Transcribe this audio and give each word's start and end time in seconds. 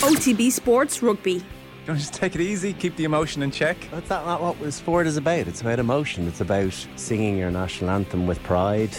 OTB 0.00 0.52
Sports 0.52 1.02
Rugby. 1.02 1.42
Don't 1.84 1.96
just 1.96 2.14
take 2.14 2.36
it 2.36 2.40
easy, 2.40 2.72
keep 2.72 2.94
the 2.94 3.02
emotion 3.02 3.42
in 3.42 3.50
check. 3.50 3.76
That's 3.90 4.08
not, 4.08 4.24
not 4.26 4.56
what 4.56 4.72
sport 4.72 5.08
is 5.08 5.16
about. 5.16 5.48
It's 5.48 5.60
about 5.60 5.80
emotion. 5.80 6.28
It's 6.28 6.40
about 6.40 6.72
singing 6.94 7.36
your 7.36 7.50
national 7.50 7.90
anthem 7.90 8.24
with 8.24 8.40
pride. 8.44 8.92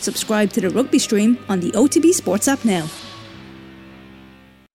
Subscribe 0.00 0.50
to 0.52 0.62
the 0.62 0.70
rugby 0.70 0.98
stream 0.98 1.38
on 1.50 1.60
the 1.60 1.72
OTB 1.72 2.14
Sports 2.14 2.48
app 2.48 2.64
now. 2.64 2.88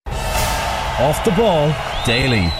Off 0.05 1.25
the 1.25 1.31
ball 1.31 1.73
daily. 2.05 2.51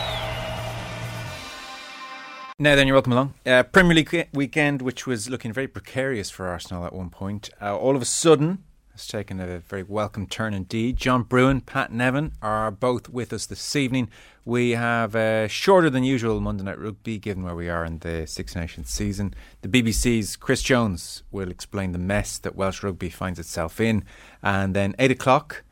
Now 2.58 2.76
then, 2.76 2.88
you're 2.88 2.96
welcome 2.96 3.14
along. 3.14 3.36
Uh, 3.46 3.62
Premier 3.62 3.94
League 3.94 4.30
weekend, 4.34 4.82
which 4.82 5.06
was 5.06 5.30
looking 5.30 5.54
very 5.54 5.68
precarious 5.68 6.32
for 6.32 6.48
Arsenal 6.48 6.86
at 6.86 6.94
one 6.94 7.12
point, 7.12 7.52
uh, 7.62 7.78
all 7.78 7.96
of 7.96 8.02
a 8.02 8.06
sudden 8.06 8.64
has 9.02 9.08
taken 9.08 9.40
a 9.40 9.58
very 9.58 9.82
welcome 9.82 10.28
turn 10.28 10.54
indeed. 10.54 10.96
John 10.96 11.24
Brewin, 11.24 11.62
Pat 11.62 11.92
Nevin 11.92 12.34
are 12.40 12.70
both 12.70 13.10
with 13.10 13.34
us 13.34 13.48
this 13.48 13.76
evening. 13.76 14.10
We 14.46 14.72
have 14.72 15.16
a 15.16 15.48
shorter 15.48 15.90
than 15.90 16.04
usual 16.04 16.40
Monday 16.40 16.64
Night 16.64 16.78
Rugby, 16.78 17.18
given 17.18 17.44
where 17.44 17.56
we 17.56 17.68
are 17.68 17.84
in 17.84 17.98
the 18.00 18.28
Six 18.28 18.56
Nations 18.56 18.92
season. 18.92 19.34
The 19.62 19.70
BBC's 19.70 20.36
Chris 20.36 20.62
Jones 20.62 21.24
will 21.32 21.50
explain 21.50 21.94
the 21.94 21.98
mess 21.98 22.38
that 22.38 22.56
Welsh 22.56 22.84
rugby 22.84 23.10
finds 23.10 23.40
itself 23.40 23.80
in. 23.82 24.04
And 24.44 24.76
then 24.76 24.94
8 25.00 25.10
o'clock, 25.10 25.64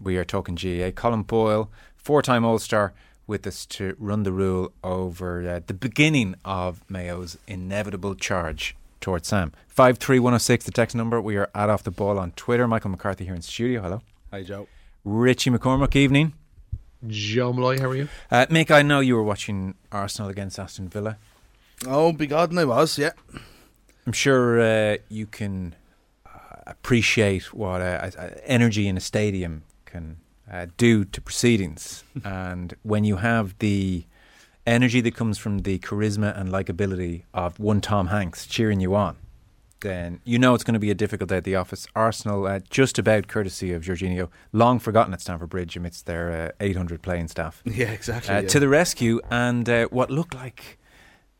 we 0.00 0.16
are 0.16 0.24
talking 0.24 0.54
GAA. 0.54 0.92
Colin 0.92 1.24
Boyle, 1.24 1.72
four 1.96 2.22
time 2.22 2.44
All 2.44 2.60
Star 2.60 2.94
with 3.26 3.44
us 3.44 3.66
to 3.66 3.96
run 3.98 4.22
the 4.22 4.32
rule 4.32 4.72
over 4.84 5.48
uh, 5.48 5.60
the 5.66 5.74
beginning 5.74 6.36
of 6.44 6.84
Mayo's 6.88 7.38
inevitable 7.48 8.14
charge 8.14 8.76
towards 9.00 9.28
Sam. 9.28 9.52
53106, 9.68 10.64
the 10.64 10.72
text 10.72 10.96
number. 10.96 11.20
We 11.20 11.36
are 11.36 11.50
at 11.54 11.70
Off 11.70 11.82
the 11.82 11.90
Ball 11.90 12.18
on 12.18 12.32
Twitter. 12.32 12.66
Michael 12.66 12.90
McCarthy 12.90 13.24
here 13.24 13.34
in 13.34 13.42
studio. 13.42 13.82
Hello. 13.82 14.02
Hi, 14.30 14.42
Joe. 14.42 14.66
Richie 15.04 15.50
McCormack, 15.50 15.94
evening. 15.96 16.34
Joe 17.06 17.52
Molloy, 17.52 17.78
how 17.78 17.90
are 17.90 17.94
you? 17.94 18.08
Uh, 18.30 18.46
Mick, 18.46 18.70
I 18.70 18.82
know 18.82 19.00
you 19.00 19.14
were 19.14 19.22
watching 19.22 19.74
Arsenal 19.92 20.30
against 20.30 20.58
Aston 20.58 20.88
Villa. 20.88 21.16
Oh, 21.86 22.12
be 22.12 22.26
God, 22.26 22.56
I 22.56 22.64
was, 22.64 22.98
yeah. 22.98 23.12
I'm 24.04 24.12
sure 24.12 24.60
uh, 24.60 24.96
you 25.08 25.26
can 25.26 25.76
uh, 26.26 26.56
appreciate 26.66 27.54
what 27.54 27.80
uh, 27.80 28.10
energy 28.44 28.88
in 28.88 28.96
a 28.96 29.00
stadium 29.00 29.62
can 29.84 30.16
uh, 30.50 30.66
do 30.76 31.04
to 31.04 31.20
proceedings. 31.20 32.02
and 32.24 32.74
when 32.82 33.04
you 33.04 33.16
have 33.16 33.56
the 33.60 34.04
energy 34.68 35.00
that 35.00 35.14
comes 35.14 35.38
from 35.38 35.60
the 35.60 35.78
charisma 35.78 36.38
and 36.38 36.50
likability 36.50 37.24
of 37.34 37.58
one 37.58 37.80
Tom 37.80 38.08
Hanks 38.08 38.46
cheering 38.46 38.80
you 38.80 38.94
on, 38.94 39.16
then 39.80 40.20
you 40.24 40.38
know 40.38 40.54
it's 40.54 40.64
going 40.64 40.74
to 40.74 40.80
be 40.80 40.90
a 40.90 40.94
difficult 40.94 41.30
day 41.30 41.38
at 41.38 41.44
the 41.44 41.56
office. 41.56 41.86
Arsenal, 41.94 42.46
uh, 42.46 42.60
just 42.70 42.98
about 42.98 43.28
courtesy 43.28 43.72
of 43.72 43.82
Jorginho, 43.82 44.28
long 44.52 44.78
forgotten 44.78 45.12
at 45.12 45.20
Stamford 45.20 45.50
Bridge 45.50 45.76
amidst 45.76 46.06
their 46.06 46.30
uh, 46.30 46.64
800 46.64 47.02
playing 47.02 47.28
staff. 47.28 47.62
Yeah, 47.66 47.90
exactly. 47.90 48.34
Uh, 48.34 48.40
yeah. 48.42 48.48
To 48.48 48.60
the 48.60 48.68
rescue, 48.68 49.20
and 49.30 49.68
uh, 49.68 49.86
what 49.86 50.10
looked 50.10 50.34
like 50.34 50.78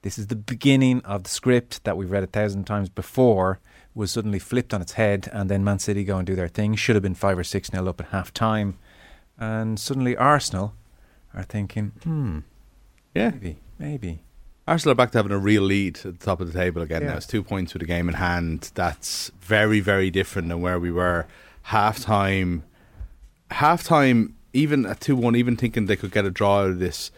this 0.03 0.19
is 0.19 0.29
the 0.29 0.37
beginning 0.37 1.01
of 1.05 1.25
the 1.25 1.31
script 1.31 1.85
that 1.85 1.97
we've 1.97 2.11
read 2.11 2.23
a 2.23 2.29
thousand 2.29 2.65
times 2.65 2.89
before 2.89 3.59
was 3.95 4.13
suddenly 4.13 4.39
flipped 4.39 4.73
on 4.73 4.81
its 4.81 4.93
head, 4.93 5.29
and 5.33 5.51
then 5.51 5.65
Man 5.65 5.79
City 5.79 6.05
go 6.05 6.19
and 6.19 6.27
do 6.27 6.37
their 6.37 6.49
thing. 6.49 6.77
Should 6.77 6.95
have 6.97 7.03
been 7.03 7.15
five 7.15 7.39
or 7.39 7.45
six 7.45 7.73
nil 7.73 7.89
up 7.89 8.01
at 8.01 8.09
half 8.09 8.33
time 8.33 8.79
and 9.39 9.79
suddenly 9.79 10.17
Arsenal 10.17 10.75
are 11.33 11.45
thinking, 11.45 11.93
hmm, 12.03 12.41
yeah, 13.19 13.31
maybe, 13.31 13.57
maybe. 13.79 14.19
Arsenal 14.67 14.93
are 14.93 14.97
back 14.97 15.11
to 15.13 15.19
having 15.19 15.33
a 15.33 15.39
real 15.39 15.63
lead 15.63 15.97
at 15.99 16.03
the 16.03 16.25
top 16.25 16.41
of 16.41 16.53
the 16.53 16.59
table 16.59 16.83
again. 16.83 17.03
Yeah. 17.03 17.09
Now 17.09 17.17
it's 17.17 17.27
two 17.27 17.43
points 17.43 17.73
with 17.73 17.83
a 17.83 17.87
game 17.87 18.09
in 18.09 18.15
hand. 18.15 18.71
That's 18.75 19.31
very, 19.41 19.81
very 19.81 20.11
different 20.11 20.49
than 20.49 20.61
where 20.61 20.79
we 20.79 20.93
were 20.93 21.27
half 21.63 22.01
time. 22.01 22.65
Half 23.51 23.85
time, 23.85 24.37
even 24.53 24.85
at 24.85 25.01
two 25.01 25.17
one, 25.17 25.37
even 25.37 25.57
thinking 25.57 25.87
they 25.87 25.97
could 25.97 26.13
get 26.13 26.27
a 26.27 26.31
draw 26.31 26.61
out 26.61 26.71
of 26.71 26.79
this. 26.79 27.11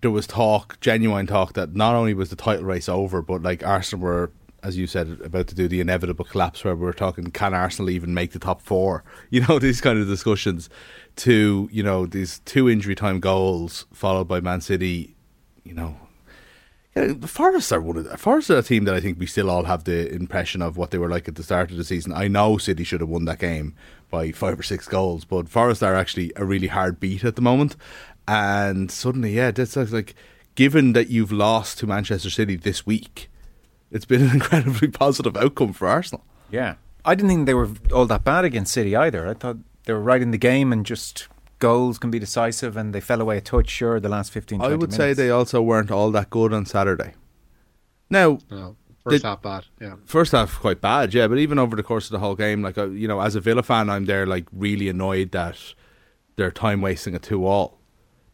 There 0.00 0.10
was 0.10 0.26
talk, 0.26 0.80
genuine 0.80 1.28
talk, 1.28 1.52
that 1.52 1.76
not 1.76 1.94
only 1.94 2.12
was 2.12 2.30
the 2.30 2.36
title 2.36 2.64
race 2.64 2.88
over, 2.88 3.22
but 3.22 3.42
like 3.42 3.64
Arsenal 3.64 4.04
were 4.04 4.32
as 4.62 4.76
you 4.76 4.86
said, 4.86 5.18
about 5.24 5.48
to 5.48 5.54
do 5.54 5.66
the 5.66 5.80
inevitable 5.80 6.24
collapse 6.24 6.64
where 6.64 6.76
we're 6.76 6.92
talking, 6.92 7.30
can 7.30 7.52
Arsenal 7.52 7.90
even 7.90 8.14
make 8.14 8.32
the 8.32 8.38
top 8.38 8.62
four? 8.62 9.04
You 9.30 9.40
know, 9.46 9.58
these 9.58 9.80
kind 9.80 9.98
of 9.98 10.06
discussions 10.06 10.68
to, 11.16 11.68
you 11.72 11.82
know, 11.82 12.04
these 12.04 12.40
two 12.40 12.68
injury 12.68 12.94
time 12.94 13.18
goals 13.18 13.86
followed 13.92 14.28
by 14.28 14.40
Man 14.40 14.60
City, 14.60 15.14
you 15.64 15.72
know. 15.72 15.96
Yeah, 16.94 17.14
Forest 17.24 17.72
are 17.72 17.80
one 17.80 17.96
of 17.96 18.04
the, 18.04 18.18
Forest 18.18 18.50
are 18.50 18.58
a 18.58 18.62
team 18.62 18.84
that 18.84 18.94
I 18.94 19.00
think 19.00 19.18
we 19.18 19.24
still 19.24 19.48
all 19.48 19.64
have 19.64 19.84
the 19.84 20.12
impression 20.12 20.60
of 20.60 20.76
what 20.76 20.90
they 20.90 20.98
were 20.98 21.08
like 21.08 21.28
at 21.28 21.36
the 21.36 21.42
start 21.42 21.70
of 21.70 21.78
the 21.78 21.84
season. 21.84 22.12
I 22.12 22.28
know 22.28 22.58
City 22.58 22.84
should 22.84 23.00
have 23.00 23.08
won 23.08 23.24
that 23.24 23.38
game 23.38 23.74
by 24.10 24.32
five 24.32 24.60
or 24.60 24.62
six 24.62 24.86
goals, 24.86 25.24
but 25.24 25.48
Forest 25.48 25.82
are 25.82 25.94
actually 25.94 26.30
a 26.36 26.44
really 26.44 26.66
hard 26.66 27.00
beat 27.00 27.24
at 27.24 27.36
the 27.36 27.42
moment. 27.42 27.76
And 28.28 28.90
suddenly, 28.90 29.32
yeah, 29.32 29.50
that's 29.50 29.76
like 29.76 30.14
given 30.54 30.92
that 30.92 31.08
you've 31.08 31.32
lost 31.32 31.78
to 31.78 31.86
Manchester 31.86 32.28
City 32.28 32.56
this 32.56 32.84
week, 32.84 33.30
it's 33.92 34.04
been 34.04 34.22
an 34.22 34.30
incredibly 34.34 34.88
positive 34.88 35.36
outcome 35.36 35.72
for 35.72 35.86
Arsenal. 35.86 36.24
Yeah. 36.50 36.74
I 37.04 37.14
didn't 37.14 37.30
think 37.30 37.46
they 37.46 37.54
were 37.54 37.70
all 37.92 38.06
that 38.06 38.24
bad 38.24 38.44
against 38.44 38.72
City 38.72 38.94
either. 38.96 39.28
I 39.28 39.34
thought 39.34 39.58
they 39.84 39.92
were 39.92 40.00
right 40.00 40.22
in 40.22 40.30
the 40.30 40.38
game 40.38 40.72
and 40.72 40.86
just 40.86 41.28
goals 41.58 41.98
can 41.98 42.10
be 42.10 42.18
decisive 42.18 42.76
and 42.76 42.94
they 42.94 43.00
fell 43.00 43.20
away 43.20 43.38
a 43.38 43.40
touch 43.40 43.68
sure 43.70 44.00
the 44.00 44.08
last 44.08 44.32
15 44.32 44.60
I 44.60 44.68
would 44.68 44.80
minutes. 44.80 44.96
say 44.96 45.12
they 45.12 45.30
also 45.30 45.62
weren't 45.62 45.90
all 45.90 46.10
that 46.12 46.30
good 46.30 46.52
on 46.52 46.66
Saturday. 46.66 47.14
Now, 48.10 48.38
no, 48.50 48.76
first 49.04 49.24
half 49.24 49.42
bad, 49.42 49.66
yeah. 49.80 49.94
First 50.04 50.32
half 50.32 50.58
quite 50.60 50.80
bad, 50.80 51.14
yeah, 51.14 51.26
but 51.28 51.38
even 51.38 51.58
over 51.58 51.76
the 51.76 51.82
course 51.82 52.06
of 52.06 52.12
the 52.12 52.18
whole 52.18 52.34
game 52.34 52.62
like 52.62 52.78
uh, 52.78 52.88
you 52.88 53.08
know, 53.08 53.20
as 53.20 53.34
a 53.36 53.40
Villa 53.40 53.62
fan 53.62 53.88
I'm 53.88 54.06
there 54.06 54.26
like 54.26 54.46
really 54.52 54.88
annoyed 54.88 55.30
that 55.32 55.56
they're 56.36 56.50
time 56.50 56.80
wasting 56.80 57.14
a 57.14 57.18
2 57.18 57.46
all 57.46 57.78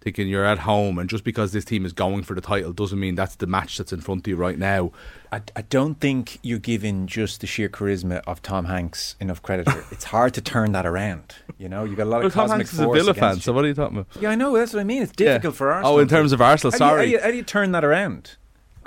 thinking 0.01 0.29
you're 0.29 0.45
at 0.45 0.61
home, 0.61 0.99
and 0.99 1.09
just 1.09 1.25
because 1.25 1.53
this 1.53 1.65
team 1.65 1.85
is 1.85 1.93
going 1.93 2.23
for 2.23 2.35
the 2.35 2.41
title 2.41 2.73
doesn't 2.73 2.99
mean 2.99 3.15
that's 3.15 3.37
the 3.37 3.47
match 3.47 3.79
that's 3.79 3.93
in 3.93 4.01
front 4.01 4.27
of 4.27 4.29
you 4.29 4.37
right 4.37 4.59
now. 4.59 4.93
I, 5.33 5.43
I 5.57 5.63
don't 5.63 5.97
think 6.01 6.39
you're 6.43 6.59
giving 6.59 7.07
just 7.07 7.41
the 7.41 7.47
sheer 7.47 7.69
charisma 7.69 8.23
of 8.27 8.41
Tom 8.41 8.67
Hanks 8.67 9.17
enough 9.21 9.43
credit. 9.43 9.69
it's 9.91 10.05
hard 10.05 10.35
to 10.35 10.41
turn 10.41 10.73
that 10.73 10.87
around. 10.87 11.35
You 11.59 11.69
know, 11.69 11.85
you 11.85 11.97
got 11.97 12.05
a 12.05 12.11
lot 12.11 12.19
well, 12.19 12.27
of 12.29 12.35
Tom 12.35 12.49
cosmic 12.49 12.67
Hanks 12.69 12.73
is 12.75 12.81
a 12.81 12.89
Villa 12.89 13.15
fan, 13.15 13.41
so 13.41 13.53
what 13.53 13.65
are 13.65 13.69
you 13.69 13.75
talking 13.75 13.99
about? 13.99 14.23
Yeah, 14.23 14.31
I 14.31 14.35
know 14.35 14.57
that's 14.57 14.73
what 14.73 14.81
I 14.81 14.85
mean. 14.85 15.03
It's 15.03 15.13
difficult 15.13 15.55
yeah. 15.55 15.59
for 15.59 15.73
Arsenal. 15.73 15.97
Oh, 15.97 15.99
in 15.99 16.09
terms 16.09 16.33
of 16.33 16.41
Arsenal, 16.41 16.73
how 16.73 16.79
sorry. 16.79 17.07
Do 17.07 17.13
you, 17.13 17.19
how, 17.19 17.25
do 17.25 17.29
you, 17.29 17.29
how 17.29 17.31
do 17.33 17.37
you 17.37 17.43
turn 17.43 17.73
that 17.73 17.85
around? 17.85 18.37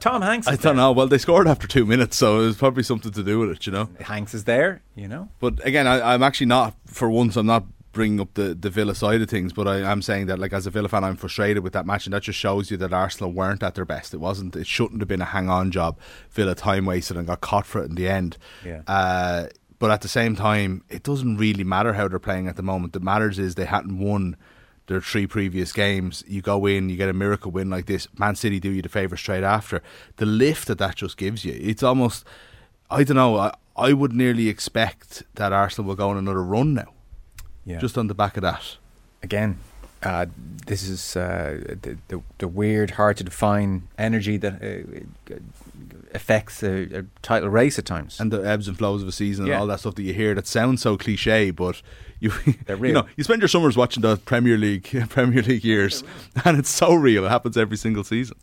Tom 0.02 0.24
Hanks. 0.24 0.48
I 0.48 0.52
don't 0.52 0.64
there. 0.64 0.74
know. 0.74 0.92
Well, 0.92 1.08
they 1.08 1.20
scored 1.20 1.48
after 1.48 1.68
two 1.68 1.86
minutes, 1.86 2.18
so 2.18 2.42
it 2.42 2.46
was 2.46 2.58
probably 2.58 2.82
something 2.82 3.12
to 3.12 3.24
do 3.24 3.40
with 3.40 3.52
it, 3.52 3.68
you 3.68 3.72
know. 3.72 3.90
Hanks 4.00 4.34
is 4.34 4.46
there, 4.46 4.82
you 4.96 5.08
know. 5.08 5.30
But 5.40 5.64
again, 5.66 5.86
I, 5.86 6.14
I'm 6.14 6.24
actually 6.24 6.48
not. 6.48 6.76
For 6.88 7.10
once, 7.10 7.38
I'm 7.38 7.46
not 7.46 7.66
bringing 7.92 8.20
up 8.20 8.34
the, 8.36 8.56
the 8.56 8.70
Villa 8.70 8.96
side 8.96 9.22
of 9.22 9.30
things, 9.30 9.54
but 9.54 9.68
I 9.68 9.80
am 9.80 10.02
saying 10.02 10.28
that 10.28 10.40
like 10.40 10.54
as 10.54 10.66
a 10.66 10.70
Villa 10.70 10.88
fan, 10.88 11.04
I'm 11.04 11.16
frustrated 11.16 11.64
with 11.64 11.74
that 11.74 11.86
match, 11.86 12.06
and 12.06 12.14
that 12.14 12.24
just 12.24 12.40
shows 12.40 12.72
you 12.72 12.78
that 12.78 12.94
Arsenal 12.94 13.32
weren't 13.32 13.64
at 13.64 13.76
their 13.76 13.86
best. 13.86 14.14
It 14.14 14.18
wasn't. 14.18 14.56
It 14.56 14.68
shouldn't 14.68 15.02
have 15.02 15.08
been 15.08 15.22
a 15.22 15.26
hang 15.26 15.50
on 15.50 15.72
job. 15.72 15.98
Villa 16.30 16.56
time 16.56 16.86
wasted 16.86 17.18
and 17.18 17.28
got 17.28 17.42
caught 17.42 17.66
for 17.66 17.82
it 17.82 17.90
in 17.90 17.96
the 17.96 18.08
end. 18.08 18.38
Yeah. 18.66 18.82
Uh, 18.88 19.48
but 19.80 19.92
at 19.92 20.02
the 20.02 20.08
same 20.08 20.36
time, 20.36 20.84
it 20.90 21.04
doesn't 21.04 21.38
really 21.38 21.64
matter 21.64 21.94
how 21.94 22.08
they're 22.08 22.20
playing 22.20 22.48
at 22.48 22.56
the 22.56 22.64
moment. 22.64 22.94
What 22.96 23.04
matters 23.04 23.40
is 23.40 23.56
they 23.56 23.66
hadn't 23.66 23.98
won 23.98 24.38
their 24.88 25.02
three 25.02 25.26
previous 25.28 25.74
games. 25.74 26.24
You 26.28 26.42
go 26.42 26.66
in, 26.66 26.90
you 26.90 26.98
get 26.98 27.10
a 27.10 27.14
miracle 27.14 27.52
win 27.52 27.70
like 27.70 27.88
this. 27.88 28.08
Man 28.18 28.36
City 28.36 28.60
do 28.60 28.70
you 28.70 28.82
the 28.82 28.90
favour 28.90 29.18
straight 29.18 29.44
after. 29.44 29.82
The 30.18 30.26
lift 30.26 30.68
that 30.68 30.78
that 30.78 30.96
just 30.96 31.18
gives 31.18 31.44
you, 31.44 31.58
it's 31.60 31.84
almost. 31.84 32.26
I 32.90 33.04
don't 33.04 33.16
know. 33.16 33.38
I, 33.38 33.54
I 33.76 33.94
would 33.94 34.12
nearly 34.12 34.50
expect 34.50 35.24
that 35.36 35.54
Arsenal 35.54 35.88
will 35.88 35.96
go 35.96 36.10
on 36.10 36.18
another 36.18 36.44
run 36.44 36.74
now 36.74 36.94
yeah. 37.66 37.80
just 37.80 37.98
on 37.98 38.08
the 38.08 38.14
back 38.14 38.38
of 38.38 38.44
that. 38.44 38.78
Again, 39.24 39.58
uh, 40.04 40.26
this 40.66 40.88
is 40.88 41.16
uh, 41.16 41.60
the, 41.82 41.98
the, 42.08 42.22
the 42.40 42.48
weird, 42.48 42.92
hard 42.92 43.18
to 43.18 43.24
define 43.24 43.88
energy 43.98 44.38
that 44.38 44.54
uh, 44.62 45.36
affects 46.14 46.64
a, 46.64 47.00
a, 47.00 47.06
title 47.22 47.50
race 47.50 47.78
at 47.78 47.86
times, 47.86 48.20
and 48.20 48.32
the 48.32 48.42
ebbs 48.42 48.68
and 48.68 48.78
flows 48.78 49.04
of 49.04 49.08
a 49.08 49.12
season 49.12 49.46
yeah. 49.46 49.54
and 49.54 49.62
all 49.62 49.68
that 49.68 49.80
stuff 49.80 49.96
that 49.96 50.04
you 50.04 50.14
hear 50.14 50.34
that 50.34 50.48
sounds 50.48 50.82
so 50.82 50.98
cliche, 50.98 51.52
but 51.52 51.82
you 52.20 52.32
you 52.68 52.92
know 52.94 53.06
you 53.16 53.24
spend 53.24 53.42
your 53.42 53.48
summers 53.48 53.78
watching 53.78 54.02
the 54.02 54.18
Premier 54.18 54.58
League 54.58 54.90
Premier 55.10 55.44
League 55.44 55.64
years, 55.64 56.04
and 56.46 56.58
it's 56.58 56.70
so 56.70 56.94
real. 56.96 57.26
It 57.26 57.30
happens 57.30 57.56
every 57.56 57.78
single 57.78 58.04
season. 58.04 58.38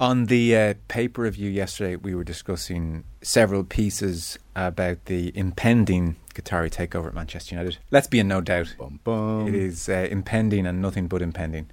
On 0.00 0.24
the 0.24 0.56
uh, 0.56 0.74
paper 0.88 1.20
review 1.20 1.50
yesterday, 1.50 1.94
we 1.94 2.14
were 2.14 2.24
discussing 2.24 3.04
several 3.20 3.64
pieces 3.64 4.38
about 4.56 5.04
the 5.04 5.30
impending 5.36 6.16
Qatari 6.34 6.70
takeover 6.70 7.08
at 7.08 7.14
Manchester 7.14 7.54
United. 7.54 7.76
Let's 7.90 8.06
be 8.06 8.18
in 8.18 8.26
no 8.26 8.40
doubt. 8.40 8.74
Bum, 8.78 9.00
bum. 9.04 9.46
It 9.46 9.54
is 9.54 9.90
uh, 9.90 10.08
impending 10.10 10.66
and 10.66 10.80
nothing 10.80 11.06
but 11.06 11.20
impending. 11.20 11.68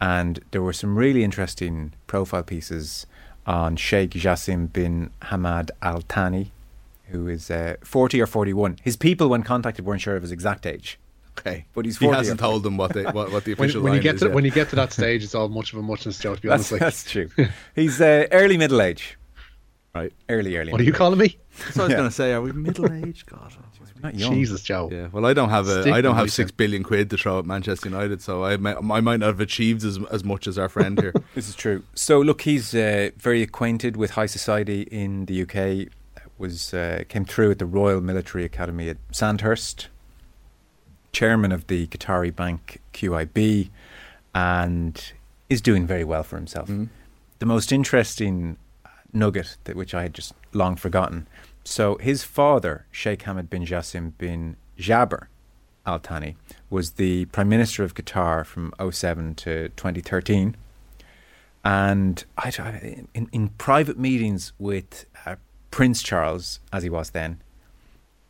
And 0.00 0.40
there 0.50 0.60
were 0.60 0.72
some 0.72 0.98
really 0.98 1.22
interesting 1.22 1.92
profile 2.08 2.42
pieces 2.42 3.06
on 3.46 3.76
Sheikh 3.76 4.10
Jassim 4.10 4.72
bin 4.72 5.10
Hamad 5.22 5.70
Al 5.80 6.00
Thani, 6.00 6.50
who 7.10 7.28
is 7.28 7.48
uh, 7.48 7.76
40 7.84 8.20
or 8.20 8.26
41. 8.26 8.78
His 8.82 8.96
people, 8.96 9.28
when 9.28 9.44
contacted, 9.44 9.84
weren't 9.84 10.00
sure 10.00 10.16
of 10.16 10.22
his 10.22 10.32
exact 10.32 10.66
age. 10.66 10.98
Okay, 11.38 11.64
but 11.74 11.84
he's 11.84 11.98
he 11.98 12.06
hasn't 12.06 12.40
told 12.40 12.62
them 12.62 12.76
what, 12.76 12.92
they, 12.92 13.04
what, 13.04 13.30
what 13.30 13.44
the 13.44 13.52
official 13.52 13.82
when, 13.82 13.92
when 13.92 13.96
you 13.98 14.02
get 14.02 14.16
is, 14.16 14.20
to 14.22 14.28
yeah. 14.28 14.34
when 14.34 14.44
you 14.44 14.50
get 14.50 14.70
to 14.70 14.76
that 14.76 14.92
stage, 14.92 15.22
it's 15.22 15.34
all 15.34 15.48
much 15.48 15.72
of 15.72 15.78
a 15.78 15.82
muchness, 15.82 16.18
Joe. 16.18 16.34
To 16.34 16.40
be 16.40 16.48
that's, 16.48 16.72
honest, 16.72 16.72
like. 16.72 16.80
that's 16.80 17.10
true. 17.10 17.28
He's 17.74 18.00
uh, 18.00 18.26
early 18.32 18.56
middle 18.56 18.80
age, 18.82 19.18
right? 19.94 20.12
Early, 20.28 20.56
early. 20.56 20.72
What 20.72 20.80
are 20.80 20.84
you 20.84 20.92
calling 20.92 21.18
me? 21.18 21.38
That's 21.58 21.76
what 21.76 21.82
I 21.82 21.84
was 21.84 21.90
yeah. 21.90 21.96
going 21.96 22.08
to 22.08 22.14
say. 22.14 22.32
Are 22.32 22.40
we 22.40 22.52
middle 22.52 22.92
age? 22.92 23.26
God, 23.26 23.54
oh, 23.58 23.68
Not 24.02 24.14
young. 24.14 24.34
Jesus, 24.34 24.62
Joe. 24.62 24.88
Yeah, 24.92 25.08
well, 25.10 25.26
I 25.26 25.34
don't 25.34 25.50
have 25.50 25.68
a, 25.68 25.82
Stick 25.82 25.92
I 25.92 26.00
don't 26.00 26.14
have 26.14 26.26
me, 26.26 26.30
six 26.30 26.50
Tim. 26.50 26.56
billion 26.56 26.82
quid 26.82 27.10
to 27.10 27.16
throw 27.16 27.38
at 27.38 27.46
Manchester 27.46 27.88
United, 27.88 28.22
so 28.22 28.44
I, 28.44 28.56
may, 28.56 28.74
I 28.74 29.00
might 29.00 29.20
not 29.20 29.26
have 29.26 29.40
achieved 29.40 29.84
as 29.84 29.98
as 30.10 30.24
much 30.24 30.46
as 30.46 30.58
our 30.58 30.68
friend 30.68 31.00
here. 31.00 31.12
This 31.34 31.48
is 31.48 31.54
true. 31.54 31.84
So 31.94 32.20
look, 32.20 32.42
he's 32.42 32.74
uh, 32.74 33.10
very 33.16 33.42
acquainted 33.42 33.96
with 33.96 34.12
high 34.12 34.26
society 34.26 34.82
in 34.82 35.26
the 35.26 35.42
UK. 35.42 35.92
Was 36.38 36.72
uh, 36.72 37.02
came 37.08 37.24
through 37.24 37.52
at 37.52 37.58
the 37.58 37.66
Royal 37.66 38.00
Military 38.00 38.44
Academy 38.44 38.88
at 38.88 38.98
Sandhurst, 39.10 39.88
chairman 41.12 41.52
of 41.52 41.66
the 41.66 41.86
Qatari 41.88 42.34
bank 42.34 42.80
QIB, 42.94 43.70
and 44.34 45.12
is 45.48 45.60
doing 45.60 45.86
very 45.86 46.04
well 46.04 46.22
for 46.22 46.36
himself. 46.36 46.68
The 47.38 47.46
most 47.46 47.72
interesting 47.72 48.56
nugget 49.12 49.56
that 49.64 49.76
which 49.76 49.94
I 49.94 50.02
had 50.02 50.12
just 50.14 50.34
long 50.52 50.76
forgotten. 50.76 51.26
So 51.64 51.96
his 51.96 52.22
father, 52.24 52.86
Sheikh 52.90 53.20
Hamad 53.24 53.48
bin 53.50 53.64
Jassim 53.64 54.12
bin 54.18 54.56
Jaber 54.78 55.26
Al 55.86 55.98
Thani, 55.98 56.36
was 56.70 56.92
the 56.92 57.24
prime 57.26 57.48
minister 57.48 57.82
of 57.84 57.94
Qatar 57.94 58.44
from 58.44 58.72
07 58.90 59.34
to 59.36 59.68
2013 59.70 60.56
and 61.64 62.24
I, 62.36 62.52
I- 62.58 63.04
in, 63.14 63.28
in 63.32 63.48
private 63.50 63.98
meetings 63.98 64.52
with 64.58 65.06
uh, 65.26 65.36
Prince 65.70 66.02
Charles, 66.02 66.60
as 66.72 66.82
he 66.82 66.90
was 66.90 67.10
then, 67.10 67.40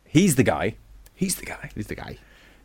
he's 0.05 0.35
the 0.35 0.43
guy. 0.43 0.75
He's 1.13 1.35
the 1.35 1.45
guy. 1.45 1.69
He's 1.75 1.87
the 1.87 1.95
guy. 1.95 2.17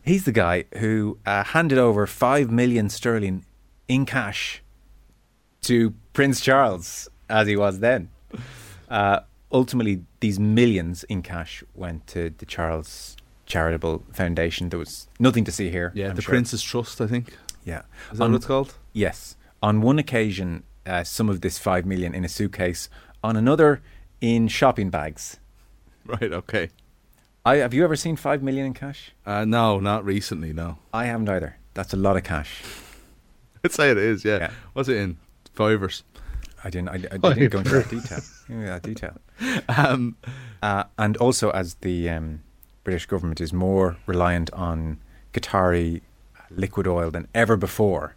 He's 0.05 0.25
the 0.25 0.31
guy 0.31 0.65
who 0.77 1.17
uh, 1.25 1.43
handed 1.43 1.77
over 1.77 2.05
five 2.05 2.51
million 2.51 2.89
sterling 2.89 3.45
in 3.87 4.05
cash 4.05 4.61
to 5.61 5.93
Prince 6.13 6.41
Charles, 6.41 7.09
as 7.29 7.47
he 7.47 7.55
was 7.55 7.79
then. 7.79 8.09
Uh, 8.89 9.21
ultimately, 9.51 10.03
these 10.19 10.39
millions 10.39 11.03
in 11.05 11.21
cash 11.23 11.63
went 11.73 12.05
to 12.07 12.29
the 12.37 12.45
Charles 12.45 13.17
Charitable 13.47 14.03
Foundation. 14.13 14.69
There 14.69 14.77
was 14.79 15.07
nothing 15.19 15.43
to 15.45 15.51
see 15.51 15.69
here. 15.71 15.91
Yeah, 15.95 16.09
I'm 16.09 16.15
the 16.15 16.21
sure. 16.21 16.33
Prince's 16.33 16.61
Trust, 16.61 17.01
I 17.01 17.07
think. 17.07 17.35
Yeah, 17.63 17.81
Is 18.11 18.19
that 18.19 18.25
On- 18.25 18.31
what 18.31 18.37
it's 18.37 18.45
called? 18.45 18.75
Yes. 18.93 19.35
On 19.63 19.81
one 19.81 19.97
occasion, 19.97 20.63
uh, 20.85 21.03
some 21.03 21.29
of 21.29 21.41
this 21.41 21.57
five 21.57 21.83
million 21.85 22.13
in 22.13 22.23
a 22.23 22.29
suitcase. 22.29 22.89
On 23.23 23.35
another, 23.35 23.81
in 24.21 24.47
shopping 24.47 24.91
bags. 24.91 25.39
Right. 26.05 26.31
Okay. 26.31 26.69
I 27.45 27.57
have 27.57 27.73
you 27.73 27.83
ever 27.83 27.95
seen 27.95 28.15
five 28.15 28.41
million 28.41 28.65
in 28.65 28.73
cash? 28.73 29.11
Uh, 29.25 29.45
no, 29.45 29.79
not 29.79 30.03
recently. 30.03 30.51
No. 30.53 30.79
I 30.93 31.05
haven't 31.05 31.29
either. 31.29 31.57
That's 31.75 31.93
a 31.93 31.97
lot 31.97 32.17
of 32.17 32.23
cash. 32.23 32.63
I'd 33.63 33.71
say 33.71 33.91
it 33.91 33.97
is. 33.97 34.25
Yeah. 34.25 34.37
Yeah. 34.39 34.51
What's 34.73 34.89
it 34.89 34.97
in? 34.97 35.17
Fivers. 35.55 36.03
I 36.63 36.69
didn't. 36.69 36.89
I, 36.89 36.93
I 36.93 37.33
didn't 37.33 37.49
go 37.49 37.59
into 37.59 37.71
that 37.71 37.89
detail. 37.89 38.19
Yeah, 38.49 38.65
that 38.79 38.83
detail. 38.83 39.17
Um, 39.69 40.17
Uh, 40.61 40.83
and 40.97 41.17
also, 41.17 41.49
as 41.51 41.75
the 41.81 42.09
um, 42.09 42.41
British 42.83 43.05
government 43.05 43.39
is 43.41 43.51
more 43.53 43.97
reliant 44.07 44.51
on 44.53 44.99
Qatari 45.33 46.01
liquid 46.49 46.87
oil 46.87 47.11
than 47.11 47.27
ever 47.35 47.55
before, 47.57 48.15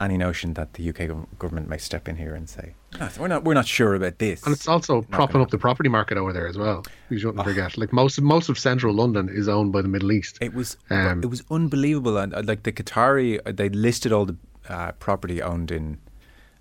any 0.00 0.16
notion 0.16 0.54
that 0.54 0.74
the 0.74 0.88
UK 0.88 1.08
government 1.38 1.68
may 1.68 1.78
step 1.78 2.08
in 2.08 2.16
here 2.16 2.34
and 2.34 2.48
say, 2.48 2.74
"No, 2.98 3.08
"We're 3.18 3.28
not. 3.28 3.44
We're 3.44 3.54
not 3.54 3.66
sure 3.66 3.94
about 3.94 4.18
this." 4.18 4.42
And 4.44 4.52
it's 4.54 4.66
also 4.66 5.02
propping 5.02 5.40
up 5.40 5.50
the 5.50 5.58
property 5.58 5.88
market 5.88 6.18
over 6.18 6.32
there 6.32 6.48
as 6.48 6.58
well. 6.58 6.84
You 7.10 7.18
shouldn't 7.18 7.38
Oh. 7.40 7.44
forget. 7.44 7.78
Like 7.78 7.92
most 7.92 8.18
of 8.18 8.24
most 8.24 8.48
of 8.48 8.58
central 8.58 8.92
London 8.94 9.28
is 9.28 9.48
owned 9.48 9.72
by 9.72 9.82
the 9.82 9.88
Middle 9.88 10.10
East. 10.12 10.38
It 10.40 10.52
was 10.54 10.76
Um, 10.90 11.20
it 11.22 11.30
was 11.30 11.42
unbelievable, 11.50 12.16
and 12.18 12.34
uh, 12.34 12.42
like 12.44 12.64
the 12.64 12.72
Qatari, 12.72 13.38
uh, 13.46 13.52
they 13.52 13.68
listed 13.68 14.12
all 14.12 14.26
the 14.26 14.36
uh, 14.68 14.92
property 14.92 15.40
owned 15.42 15.70
in 15.70 15.98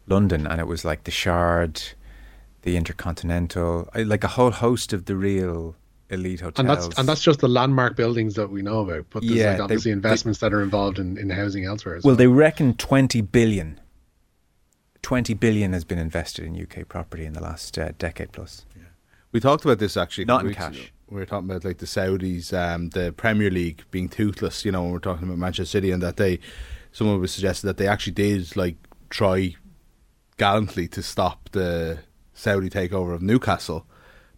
London, 0.07 0.45
and 0.45 0.59
it 0.59 0.67
was 0.67 0.85
like 0.85 1.05
the 1.05 1.11
Shard, 1.11 1.81
the 2.63 2.75
Intercontinental, 2.77 3.89
uh, 3.95 4.03
like 4.05 4.23
a 4.23 4.27
whole 4.29 4.51
host 4.51 4.93
of 4.93 5.05
the 5.05 5.15
real 5.15 5.75
elite 6.13 6.39
hotels. 6.39 6.59
and 6.59 6.69
that's 6.69 6.97
and 6.99 7.07
that's 7.07 7.21
just 7.21 7.39
the 7.39 7.47
landmark 7.47 7.95
buildings 7.95 8.35
that 8.35 8.49
we 8.49 8.61
know 8.61 8.79
about. 8.79 9.05
But 9.09 9.21
there's 9.23 9.33
Yeah, 9.35 9.51
like 9.53 9.61
obviously 9.61 9.91
they- 9.91 9.93
investments 9.95 10.39
that 10.39 10.53
are 10.53 10.61
involved 10.61 10.99
in, 10.99 11.17
in 11.17 11.29
housing 11.29 11.65
elsewhere. 11.65 11.95
As 11.97 12.03
well, 12.03 12.11
well, 12.11 12.17
they 12.17 12.27
reckon 12.27 12.73
twenty 12.75 13.21
billion. 13.21 13.79
Twenty 15.01 15.33
billion 15.33 15.73
has 15.73 15.83
been 15.83 15.99
invested 15.99 16.45
in 16.45 16.55
UK 16.61 16.87
property 16.87 17.25
in 17.25 17.33
the 17.33 17.41
last 17.41 17.77
uh, 17.77 17.91
decade 17.97 18.31
plus. 18.31 18.65
Yeah. 18.75 18.83
we 19.33 19.39
talked 19.41 19.65
about 19.65 19.79
this 19.79 19.97
actually. 19.97 20.25
Not 20.25 20.45
in 20.45 20.53
cash. 20.53 20.75
ago. 20.77 20.85
We 21.09 21.19
were 21.19 21.25
talking 21.25 21.49
about 21.49 21.65
like 21.65 21.79
the 21.79 21.85
Saudis, 21.85 22.53
um, 22.57 22.89
the 22.89 23.11
Premier 23.11 23.49
League 23.51 23.83
being 23.91 24.07
toothless. 24.09 24.63
You 24.63 24.71
know, 24.71 24.83
when 24.83 24.91
we're 24.93 24.99
talking 24.99 25.25
about 25.27 25.37
Manchester 25.37 25.69
City, 25.69 25.91
and 25.91 26.01
that 26.01 26.17
they, 26.17 26.39
someone 26.93 27.19
was 27.19 27.31
suggested 27.33 27.67
that 27.67 27.77
they 27.77 27.87
actually 27.87 28.13
did 28.13 28.55
like 28.55 28.77
try 29.09 29.55
gallantly 30.37 30.87
to 30.87 31.03
stop 31.03 31.49
the 31.51 31.99
Saudi 32.33 32.69
takeover 32.69 33.13
of 33.13 33.21
Newcastle, 33.21 33.85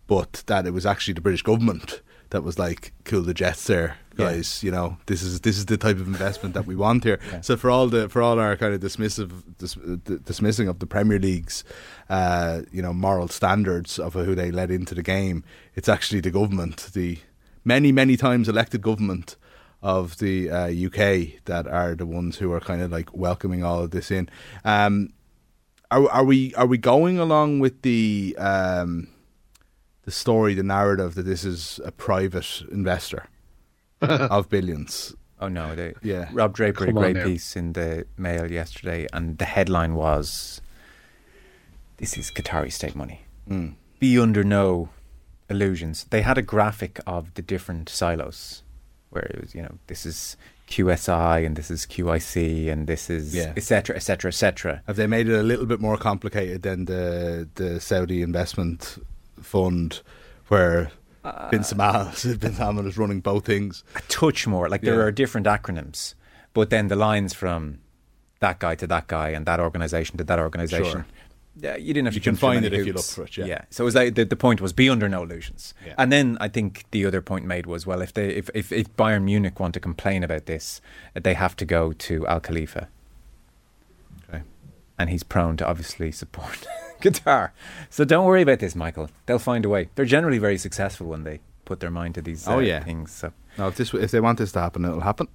but 0.08 0.44
that 0.48 0.66
it 0.68 0.72
was 0.72 0.86
actually 0.86 1.14
the 1.16 1.22
British 1.22 1.42
government 1.44 2.02
that 2.32 2.44
was 2.44 2.58
like, 2.60 2.92
"Cool 3.04 3.22
the 3.22 3.34
jets 3.34 3.66
there, 3.68 3.98
Yeah. 4.18 4.26
guys. 4.32 4.64
You 4.64 4.72
know, 4.72 4.98
this 5.06 5.22
is 5.22 5.42
this 5.42 5.58
is 5.58 5.66
the 5.66 5.78
type 5.78 5.98
of 6.00 6.08
investment 6.08 6.54
that 6.56 6.66
we 6.66 6.76
want 6.76 7.04
here." 7.04 7.20
Yeah. 7.32 7.42
So 7.42 7.56
for 7.58 7.70
all 7.70 7.88
the 7.88 8.10
for 8.10 8.22
all 8.22 8.40
our 8.40 8.56
kind 8.58 8.74
of 8.74 8.82
dismissive 8.82 9.32
dis, 9.58 9.78
dismissing 10.26 10.68
of 10.68 10.80
the 10.80 10.88
Premier 10.88 11.20
League's, 11.20 11.64
uh, 12.10 12.62
you 12.72 12.82
know, 12.82 12.94
moral 12.94 13.28
standards 13.28 14.00
of 14.00 14.14
who 14.14 14.36
they 14.36 14.52
let 14.52 14.72
into 14.72 14.96
the 14.96 15.04
game, 15.04 15.44
it's 15.76 15.88
actually 15.90 16.20
the 16.22 16.32
government, 16.32 16.90
the 16.94 17.20
many 17.64 17.92
many 17.92 18.18
times 18.18 18.50
elected 18.50 18.82
government 18.82 19.36
of 19.84 20.18
the 20.18 20.50
uh, 20.50 20.68
UK 20.88 21.34
that 21.46 21.68
are 21.68 21.94
the 21.96 22.08
ones 22.08 22.38
who 22.38 22.52
are 22.52 22.60
kind 22.60 22.82
of 22.82 22.92
like 22.92 23.16
welcoming 23.16 23.64
all 23.64 23.84
of 23.84 23.92
this 23.92 24.10
in. 24.10 24.28
Um, 24.64 25.10
are 25.92 26.10
are 26.10 26.24
we 26.26 26.54
are 26.56 26.66
we 26.66 26.80
going 26.80 27.20
along 27.20 27.60
with 27.60 27.84
the 27.84 28.36
um, 28.40 29.08
the 30.06 30.12
story, 30.12 30.54
the 30.54 30.64
narrative 30.64 31.16
that 31.16 31.24
this 31.24 31.44
is 31.44 31.80
a 31.84 31.92
private 31.92 32.62
investor 32.72 33.28
of 34.02 34.50
billions? 34.50 35.16
Oh 35.40 35.50
no, 35.50 35.76
they, 35.76 35.94
Yeah. 36.02 36.30
Rob 36.32 36.56
Draper 36.56 36.86
had 36.86 36.90
a 36.90 36.94
great 36.94 37.24
piece 37.24 37.56
in 37.56 37.74
the 37.74 38.06
Mail 38.18 38.50
yesterday, 38.50 39.08
and 39.12 39.38
the 39.38 39.46
headline 39.46 39.96
was, 39.96 40.62
"This 41.98 42.18
is 42.18 42.32
Qatari 42.32 42.72
state 42.72 42.96
money." 42.96 43.22
Mm. 43.50 43.74
Be 44.00 44.18
under 44.18 44.44
no 44.44 44.90
illusions. 45.50 46.06
They 46.10 46.22
had 46.22 46.38
a 46.38 46.42
graphic 46.42 47.00
of 47.06 47.34
the 47.34 47.42
different 47.42 47.90
silos, 47.90 48.64
where 49.10 49.24
it 49.26 49.42
was, 49.42 49.56
you 49.56 49.62
know, 49.62 49.78
this 49.88 50.06
is 50.06 50.38
QSI 50.70 51.46
and 51.46 51.56
this 51.56 51.70
is 51.70 51.86
QIC 51.86 52.72
and 52.72 52.88
this 52.88 53.10
is 53.10 53.36
etc. 53.36 53.96
etc. 53.96 54.30
etc. 54.30 54.82
Have 54.88 54.96
they 54.96 55.08
made 55.08 55.28
it 55.28 55.38
a 55.38 55.44
little 55.44 55.66
bit 55.66 55.80
more 55.80 55.98
complicated 55.98 56.62
than 56.64 56.86
the 56.86 57.48
the 57.56 57.80
Saudi 57.80 58.22
investment 58.22 58.98
fund, 59.42 60.02
where 60.48 60.92
Bin 61.52 61.64
Salman, 61.64 62.12
Bin 62.40 62.54
Salman 62.54 62.88
is 62.88 62.98
running 62.98 63.20
both 63.22 63.46
things? 63.46 63.84
A 63.96 64.02
touch 64.08 64.46
more. 64.48 64.70
Like 64.70 64.82
there 64.82 64.96
Yeah. 64.96 65.06
are 65.06 65.12
different 65.12 65.48
acronyms, 65.48 66.14
but 66.54 66.70
then 66.70 66.88
the 66.88 66.96
lines 66.96 67.34
from 67.34 67.80
that 68.42 68.60
guy 68.60 68.76
to 68.76 68.86
that 68.88 69.08
guy 69.08 69.30
and 69.30 69.46
that 69.46 69.60
organization 69.60 70.18
to 70.18 70.24
that 70.24 70.40
organization. 70.40 70.92
Sure. 70.92 71.06
Yeah, 71.58 71.78
you 71.78 71.94
didn't 71.94 72.08
have 72.08 72.14
You 72.16 72.20
to 72.20 72.30
can 72.32 72.36
find 72.36 72.62
many 72.64 72.76
it 72.76 72.80
if 72.82 72.86
you 72.86 72.92
look 72.92 73.06
for 73.06 73.24
it, 73.24 73.38
yeah. 73.38 73.46
yeah. 73.46 73.62
So 73.70 73.84
it 73.84 73.86
was 73.86 73.96
like 73.96 74.16
the, 74.16 74.26
the 74.26 74.36
point 74.36 74.60
was 74.60 74.74
be 74.74 74.90
under 74.90 75.08
no 75.08 75.24
illusions. 75.24 75.74
Yeah. 75.86 75.94
And 75.98 76.12
then 76.12 76.38
I 76.42 76.50
think 76.50 76.84
the 76.92 77.06
other 77.06 77.22
point 77.22 77.46
made 77.46 77.66
was 77.66 77.88
well 77.88 78.02
if 78.02 78.14
they 78.14 78.28
if, 78.28 78.50
if, 78.54 78.74
if 78.74 78.94
Bayern 78.98 79.24
Munich 79.24 79.58
want 79.58 79.74
to 79.76 79.80
complain 79.80 80.22
about 80.24 80.48
this, 80.48 80.82
uh, 81.16 81.22
they 81.24 81.34
have 81.34 81.56
to 81.56 81.66
go 81.66 81.94
to 81.94 82.28
Al 82.28 82.42
Khalifa. 82.42 82.90
Okay. 84.28 84.44
And 85.00 85.10
he's 85.10 85.24
prone 85.24 85.56
to 85.58 85.66
obviously 85.66 86.12
support 86.12 86.68
Qatar. 87.06 87.52
So 87.90 88.04
don't 88.06 88.26
worry 88.26 88.42
about 88.42 88.60
this, 88.60 88.76
Michael. 88.76 89.10
They'll 89.26 89.40
find 89.40 89.64
a 89.66 89.70
way. 89.70 89.90
They're 89.96 90.06
generally 90.06 90.38
very 90.40 90.58
successful 90.58 91.08
when 91.08 91.24
they 91.24 91.40
put 91.66 91.80
their 91.80 91.92
mind 91.92 92.16
to 92.16 92.22
these 92.22 92.48
uh, 92.48 92.56
Oh, 92.56 92.60
yeah. 92.60 92.84
things. 92.84 93.12
So 93.12 93.32
No, 93.58 93.68
if 93.70 93.76
this 93.76 93.94
if 93.94 94.12
they 94.12 94.20
want 94.20 94.38
this 94.38 94.52
to 94.54 94.60
happen, 94.60 94.86
it'll 94.86 95.02
happen. 95.02 95.28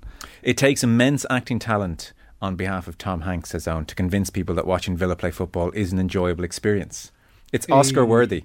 it 0.42 0.56
takes 0.56 0.82
immense 0.84 1.24
acting 1.30 1.58
talent 1.58 2.12
on 2.42 2.56
behalf 2.56 2.88
of 2.88 2.96
Tom 2.96 3.22
Hanks, 3.22 3.52
his 3.52 3.68
own, 3.68 3.84
to 3.86 3.94
convince 3.94 4.30
people 4.30 4.54
that 4.54 4.66
watching 4.66 4.96
Villa 4.96 5.14
play 5.16 5.30
football 5.30 5.70
is 5.72 5.92
an 5.92 5.98
enjoyable 5.98 6.42
experience. 6.44 7.12
It's 7.52 7.66
Oscar 7.70 8.04
worthy. 8.06 8.44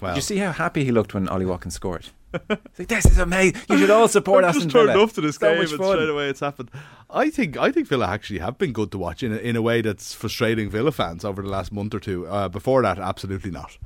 Well, 0.00 0.14
Did 0.14 0.16
you 0.16 0.22
see 0.22 0.38
how 0.38 0.52
happy 0.52 0.84
he 0.84 0.90
looked 0.90 1.14
when 1.14 1.28
Ollie 1.28 1.46
Watkins 1.46 1.74
scored? 1.74 2.08
It's 2.50 2.78
like, 2.78 2.88
this 2.88 3.06
is 3.06 3.18
amazing. 3.18 3.60
You 3.68 3.78
should 3.78 3.90
all 3.90 4.08
support 4.08 4.44
I've 4.44 4.50
Aston 4.50 4.62
just 4.64 4.72
turned 4.74 4.88
Villa. 4.90 5.04
up 5.04 5.12
to 5.12 5.20
this 5.20 5.36
so 5.36 5.50
game 5.52 5.60
and 5.60 5.68
fun. 5.70 5.92
straight 5.92 6.08
away 6.08 6.28
it's 6.28 6.40
happened. 6.40 6.70
I 7.10 7.30
think 7.30 7.56
I 7.56 7.70
think 7.72 7.88
Villa 7.88 8.06
actually 8.08 8.40
have 8.40 8.58
been 8.58 8.72
good 8.72 8.90
to 8.92 8.98
watch 8.98 9.22
in 9.22 9.32
a, 9.32 9.36
in 9.36 9.56
a 9.56 9.62
way 9.62 9.80
that's 9.80 10.12
frustrating 10.14 10.68
Villa 10.70 10.92
fans 10.92 11.24
over 11.24 11.42
the 11.42 11.48
last 11.48 11.72
month 11.72 11.94
or 11.94 12.00
two. 12.00 12.26
Uh, 12.26 12.48
before 12.48 12.82
that, 12.82 12.98
absolutely 12.98 13.50
not. 13.50 13.78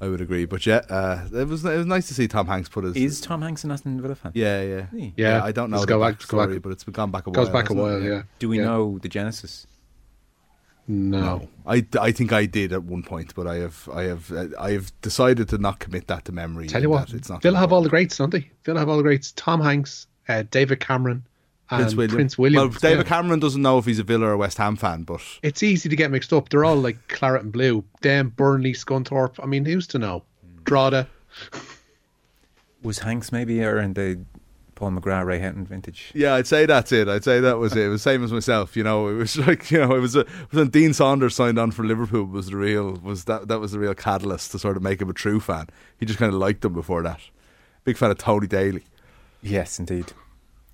I 0.00 0.08
would 0.08 0.20
agree, 0.20 0.46
but 0.46 0.66
yeah, 0.66 0.80
uh, 0.90 1.28
it 1.32 1.46
was 1.46 1.64
it 1.64 1.76
was 1.76 1.86
nice 1.86 2.08
to 2.08 2.14
see 2.14 2.26
Tom 2.26 2.48
Hanks 2.48 2.68
put 2.68 2.82
his 2.82 2.96
Is 2.96 3.20
Tom 3.20 3.40
Hanks 3.40 3.62
an 3.62 3.70
Aston 3.70 4.00
Villa 4.02 4.16
fan? 4.16 4.32
yeah 4.34 4.60
yeah 4.60 4.86
he? 4.90 5.14
Yeah, 5.16 5.44
I 5.44 5.52
don't 5.52 5.70
know 5.70 5.76
let's 5.76 5.86
the 5.86 5.92
go 5.92 6.00
back- 6.00 6.18
backstory, 6.18 6.30
go 6.30 6.46
back- 6.54 6.62
but 6.62 6.68
it's 6.72 6.82
gone 6.84 7.10
back 7.12 7.26
a 7.26 7.30
while. 7.30 7.34
goes 7.34 7.48
back 7.50 7.70
a 7.70 7.74
hasn't 7.74 7.78
it? 7.78 7.82
while. 7.82 8.02
Yeah. 8.02 8.22
Do 8.40 8.48
we 8.48 8.58
Yeah. 8.58 8.64
know 8.64 8.98
the 9.00 9.08
genesis? 9.08 9.66
No. 10.88 11.48
I, 11.66 11.86
I 12.00 12.10
think 12.12 12.32
I 12.32 12.46
did 12.46 12.72
at 12.72 12.82
one 12.82 13.02
point, 13.02 13.34
but 13.34 13.46
I 13.46 13.56
have 13.56 13.88
I 13.92 14.02
have 14.04 14.32
uh, 14.32 14.48
I 14.58 14.72
have 14.72 14.92
decided 15.00 15.48
to 15.50 15.58
not 15.58 15.78
commit 15.78 16.08
that 16.08 16.24
to 16.26 16.32
memory. 16.32 16.66
Tell 16.66 16.82
you 16.82 16.90
what, 16.90 17.08
that 17.08 17.16
it's 17.16 17.28
not 17.28 17.42
Villa 17.42 17.54
gonna 17.54 17.60
have 17.60 17.72
all 17.72 17.82
the 17.82 17.88
greats, 17.88 18.16
don't 18.16 18.30
they? 18.30 18.50
Villa 18.64 18.80
have 18.80 18.88
all 18.88 18.96
the 18.96 19.02
greats. 19.02 19.32
Tom 19.32 19.60
Hanks, 19.60 20.06
uh, 20.28 20.42
David 20.50 20.80
Cameron, 20.80 21.24
and 21.70 21.94
Prince 21.94 22.12
Prince 22.12 22.38
William. 22.38 22.56
William. 22.56 22.70
Well, 22.70 22.80
David 22.80 23.06
Cameron 23.06 23.38
doesn't 23.40 23.62
know 23.62 23.78
if 23.78 23.86
he's 23.86 24.00
a 24.00 24.02
Villa 24.02 24.26
or 24.26 24.32
a 24.32 24.36
West 24.38 24.58
Ham 24.58 24.76
fan, 24.76 25.04
but 25.04 25.20
It's 25.42 25.62
easy 25.62 25.88
to 25.88 25.96
get 25.96 26.10
mixed 26.10 26.32
up. 26.32 26.48
They're 26.48 26.64
all 26.64 26.76
like 26.76 27.08
claret 27.08 27.42
and 27.42 27.52
blue. 27.52 27.84
Them, 28.00 28.30
Burnley, 28.30 28.72
Scunthorpe. 28.72 29.42
I 29.42 29.46
mean, 29.46 29.64
who's 29.64 29.86
to 29.88 29.98
know? 29.98 30.24
Drogheda. 30.64 31.08
Was 32.82 32.98
Hanks 32.98 33.30
maybe 33.30 33.62
or 33.64 33.78
in 33.78 33.94
the 33.94 34.24
Paul 34.82 34.90
McGrath 34.90 35.24
Ray 35.24 35.38
Houghton 35.38 35.64
vintage? 35.64 36.10
Yeah, 36.12 36.34
I'd 36.34 36.48
say 36.48 36.66
that's 36.66 36.90
it. 36.90 37.06
I'd 37.06 37.22
say 37.22 37.38
that 37.38 37.58
was 37.58 37.76
it. 37.76 37.84
It 37.84 37.88
was 37.88 38.02
the 38.02 38.10
same 38.10 38.24
as 38.24 38.32
myself. 38.32 38.76
You 38.76 38.82
know, 38.82 39.06
it 39.06 39.12
was 39.12 39.38
like 39.46 39.70
you 39.70 39.78
know, 39.78 39.94
it 39.94 40.00
was, 40.00 40.16
a, 40.16 40.22
it 40.22 40.28
was 40.50 40.58
when 40.58 40.70
Dean 40.70 40.92
Saunders 40.92 41.36
signed 41.36 41.56
on 41.56 41.70
for 41.70 41.84
Liverpool 41.84 42.24
was 42.24 42.46
the 42.46 42.56
real 42.56 42.94
was 42.94 43.26
that 43.26 43.46
that 43.46 43.60
was 43.60 43.70
the 43.70 43.78
real 43.78 43.94
catalyst 43.94 44.50
to 44.50 44.58
sort 44.58 44.76
of 44.76 44.82
make 44.82 45.00
him 45.00 45.08
a 45.08 45.12
true 45.12 45.38
fan. 45.38 45.68
He 46.00 46.04
just 46.04 46.18
kind 46.18 46.34
of 46.34 46.40
liked 46.40 46.62
them 46.62 46.72
before 46.72 47.00
that. 47.04 47.20
Big 47.84 47.96
fan 47.96 48.10
of 48.10 48.18
Tony 48.18 48.48
Daley. 48.48 48.82
Yes, 49.40 49.78
indeed. 49.78 50.14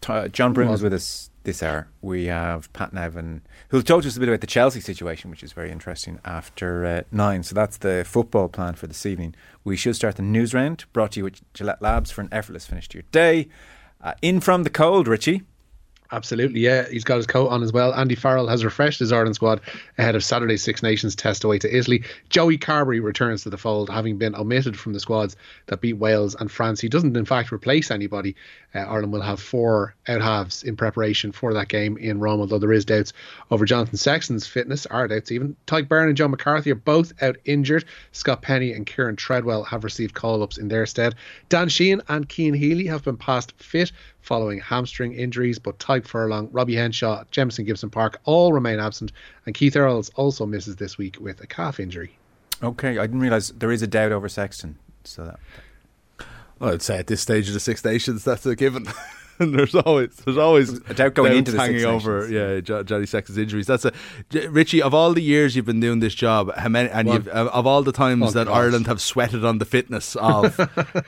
T- 0.00 0.28
John 0.32 0.54
Broom 0.54 0.70
is 0.70 0.80
with 0.80 0.94
us 0.94 1.28
this 1.42 1.62
hour. 1.62 1.88
We 2.00 2.26
have 2.26 2.72
Pat 2.72 2.94
Nevin, 2.94 3.42
who'll 3.68 3.82
talk 3.82 4.02
to 4.02 4.08
us 4.08 4.16
a 4.16 4.20
bit 4.20 4.30
about 4.30 4.40
the 4.40 4.46
Chelsea 4.46 4.80
situation, 4.80 5.28
which 5.28 5.42
is 5.42 5.52
very 5.52 5.70
interesting 5.70 6.18
after 6.24 6.86
uh, 6.86 7.02
nine. 7.12 7.42
So 7.42 7.54
that's 7.54 7.76
the 7.76 8.06
football 8.06 8.48
plan 8.48 8.72
for 8.72 8.86
this 8.86 9.04
evening. 9.04 9.34
We 9.64 9.76
should 9.76 9.96
start 9.96 10.16
the 10.16 10.22
news 10.22 10.54
round, 10.54 10.86
brought 10.94 11.12
to 11.12 11.20
you 11.20 11.24
with 11.24 11.42
Gillette 11.52 11.82
Labs 11.82 12.10
for 12.10 12.22
an 12.22 12.30
effortless 12.32 12.66
finish 12.66 12.88
to 12.88 12.98
your 12.98 13.04
day. 13.12 13.48
Uh, 14.00 14.14
in 14.22 14.40
from 14.40 14.62
the 14.62 14.70
cold, 14.70 15.08
Richie. 15.08 15.42
Absolutely, 16.10 16.60
yeah. 16.60 16.88
He's 16.88 17.04
got 17.04 17.18
his 17.18 17.26
coat 17.26 17.48
on 17.48 17.62
as 17.62 17.70
well. 17.70 17.92
Andy 17.92 18.14
Farrell 18.14 18.48
has 18.48 18.64
refreshed 18.64 18.98
his 18.98 19.12
Ireland 19.12 19.34
squad 19.34 19.60
ahead 19.98 20.14
of 20.14 20.24
Saturday's 20.24 20.62
Six 20.62 20.82
Nations 20.82 21.14
test 21.14 21.44
away 21.44 21.58
to 21.58 21.76
Italy. 21.76 22.02
Joey 22.30 22.56
Carbery 22.56 23.02
returns 23.02 23.42
to 23.42 23.50
the 23.50 23.58
fold, 23.58 23.90
having 23.90 24.16
been 24.16 24.34
omitted 24.34 24.78
from 24.78 24.94
the 24.94 25.00
squads 25.00 25.36
that 25.66 25.82
beat 25.82 25.98
Wales 25.98 26.34
and 26.34 26.50
France. 26.50 26.80
He 26.80 26.88
doesn't, 26.88 27.14
in 27.14 27.26
fact, 27.26 27.52
replace 27.52 27.90
anybody. 27.90 28.36
Uh, 28.74 28.78
Ireland 28.78 29.12
will 29.12 29.20
have 29.20 29.38
four 29.38 29.94
out 30.08 30.22
halves 30.22 30.62
in 30.62 30.76
preparation 30.76 31.30
for 31.30 31.52
that 31.52 31.68
game 31.68 31.98
in 31.98 32.20
Rome, 32.20 32.40
although 32.40 32.58
there 32.58 32.72
is 32.72 32.86
doubts 32.86 33.12
over 33.50 33.66
Jonathan 33.66 33.98
Sexton's 33.98 34.46
fitness, 34.46 34.86
are 34.86 35.08
doubts 35.08 35.30
even. 35.30 35.56
Tadhg 35.66 35.88
Beirne 35.88 36.08
and 36.08 36.16
Joe 36.16 36.28
McCarthy 36.28 36.70
are 36.70 36.74
both 36.74 37.12
out 37.22 37.36
injured. 37.44 37.84
Scott 38.12 38.40
Penny 38.40 38.72
and 38.72 38.86
Kieran 38.86 39.16
Treadwell 39.16 39.64
have 39.64 39.84
received 39.84 40.14
call 40.14 40.42
ups 40.42 40.56
in 40.56 40.68
their 40.68 40.86
stead. 40.86 41.14
Dan 41.50 41.68
Sheehan 41.68 42.00
and 42.08 42.30
Cian 42.30 42.54
Healy 42.54 42.86
have 42.86 43.04
been 43.04 43.18
passed 43.18 43.52
fit 43.58 43.92
following 44.22 44.60
hamstring 44.60 45.14
injuries, 45.14 45.58
but 45.58 45.78
Tadhg 45.78 46.06
Furlong, 46.06 46.48
Robbie 46.52 46.74
Henshaw, 46.76 47.24
Jamison 47.30 47.64
Gibson 47.64 47.90
Park 47.90 48.20
all 48.24 48.52
remain 48.52 48.78
absent, 48.78 49.12
and 49.46 49.54
Keith 49.54 49.76
Earls 49.76 50.10
also 50.16 50.44
misses 50.46 50.76
this 50.76 50.98
week 50.98 51.16
with 51.20 51.40
a 51.42 51.46
calf 51.46 51.80
injury. 51.80 52.16
Okay, 52.62 52.98
I 52.98 53.02
didn't 53.06 53.20
realise 53.20 53.48
there 53.50 53.70
is 53.72 53.82
a 53.82 53.86
doubt 53.86 54.12
over 54.12 54.28
Sexton. 54.28 54.76
So 55.04 55.24
that, 55.24 56.26
Well, 56.58 56.72
I'd 56.74 56.82
say 56.82 56.98
at 56.98 57.06
this 57.06 57.20
stage 57.20 57.48
of 57.48 57.54
the 57.54 57.60
Six 57.60 57.84
Nations, 57.84 58.24
that's 58.24 58.44
a 58.44 58.56
given. 58.56 58.86
and 59.38 59.54
there's 59.56 59.74
always 59.76 60.16
there's 60.24 60.36
always 60.36 60.70
A 60.88 60.94
doubt 60.94 61.14
going 61.14 61.36
into 61.36 61.52
the 61.52 61.58
hanging 61.58 61.84
over. 61.84 62.28
Yeah, 62.28 62.60
Jo- 62.60 62.82
Johnny 62.82 63.06
Sexton's 63.06 63.38
injuries. 63.38 63.68
That's 63.68 63.84
a 63.84 63.92
J- 64.30 64.48
Richie. 64.48 64.82
Of 64.82 64.92
all 64.92 65.14
the 65.14 65.22
years 65.22 65.54
you've 65.54 65.64
been 65.64 65.78
doing 65.78 66.00
this 66.00 66.14
job, 66.14 66.52
how 66.56 66.68
many? 66.68 66.90
And 66.90 67.06
One. 67.06 67.16
you've, 67.18 67.28
of 67.28 67.46
of 67.46 67.66
all 67.66 67.82
the 67.84 67.92
times 67.92 68.24
Oh, 68.26 68.30
that 68.32 68.48
God. 68.48 68.54
Ireland 68.58 68.86
have 68.88 69.00
sweated 69.00 69.44
on 69.44 69.58
the 69.58 69.64
fitness 69.64 70.16
of 70.16 70.58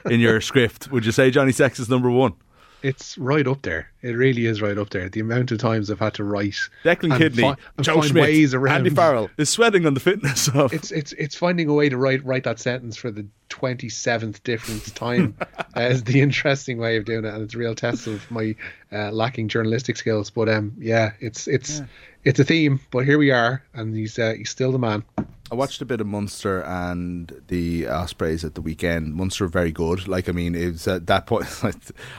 in 0.09 0.21
your 0.21 0.41
script, 0.41 0.91
would 0.93 1.05
you 1.05 1.11
say 1.13 1.33
Johnny 1.33 1.51
Sexton's 1.53 1.89
number 1.91 2.09
one? 2.11 2.35
It's 2.83 3.19
right 3.19 3.47
up 3.47 3.63
there. 3.63 3.91
It 4.03 4.13
really 4.13 4.47
is 4.47 4.63
right 4.63 4.79
up 4.79 4.91
there. 4.91 5.09
The 5.09 5.21
amount 5.21 5.53
of 5.53 5.59
times 5.59 5.91
I've 5.91 5.99
had 5.99 6.15
to 6.15 6.25
write 6.25 6.57
Declan 6.85 7.17
Kidney, 7.19 7.43
fi- 7.43 7.57
Joe 7.81 8.01
Schmidt, 8.01 8.23
ways 8.23 8.55
around 8.55 8.79
Andy 8.79 8.91
Farrell 8.91 9.31
is 9.37 9.51
sweating 9.51 9.87
on 9.87 9.95
the 9.95 10.01
fitness 10.01 10.49
of. 10.49 10.73
It's 10.73 10.91
it's 10.91 11.13
it's 11.13 11.35
finding 11.35 11.69
a 11.69 11.75
way 11.75 11.89
to 11.89 11.97
write 11.97 12.25
write 12.25 12.45
that 12.45 12.59
sentence 12.59 12.97
for 12.97 13.11
the 13.11 13.27
twenty 13.49 13.89
seventh 13.89 14.43
different 14.43 14.95
time 14.95 15.37
uh, 15.77 15.81
is 15.81 16.05
the 16.05 16.21
interesting 16.21 16.79
way 16.79 16.97
of 16.97 17.05
doing 17.05 17.25
it, 17.25 17.35
and 17.35 17.43
it's 17.43 17.55
a 17.55 17.59
real 17.59 17.75
test 17.75 18.07
of 18.07 18.31
my 18.31 18.55
uh, 18.93 19.11
lacking 19.11 19.49
journalistic 19.49 19.97
skills. 19.97 20.31
But 20.31 20.49
um, 20.49 20.73
yeah, 20.79 21.13
it's 21.21 21.47
it's 21.47 21.83
it's 22.25 22.41
a 22.41 22.45
theme. 22.45 22.81
But 22.91 23.05
here 23.05 23.19
we 23.19 23.31
are, 23.31 23.63
and 23.75 23.95
he's 23.95 24.19
uh, 24.19 24.35
he's 24.37 24.51
still 24.51 24.73
the 24.73 24.79
man. 24.79 25.05
I 25.51 25.57
watched 25.57 25.83
a 25.83 25.85
bit 25.85 26.01
of 26.01 26.07
Munster 26.07 26.63
and 26.63 27.43
the 27.49 27.89
uh, 27.89 28.03
Ospreys 28.03 28.45
at 28.45 28.55
the 28.55 28.61
weekend. 28.61 29.15
Munster 29.15 29.45
were 29.45 29.49
very 29.49 29.73
good. 29.73 30.07
Like, 30.07 30.29
I 30.29 30.33
mean, 30.33 30.55
it 30.55 30.73
was 30.73 30.87
at 30.87 31.03
uh, 31.03 31.05
that 31.07 31.27
point, 31.27 31.47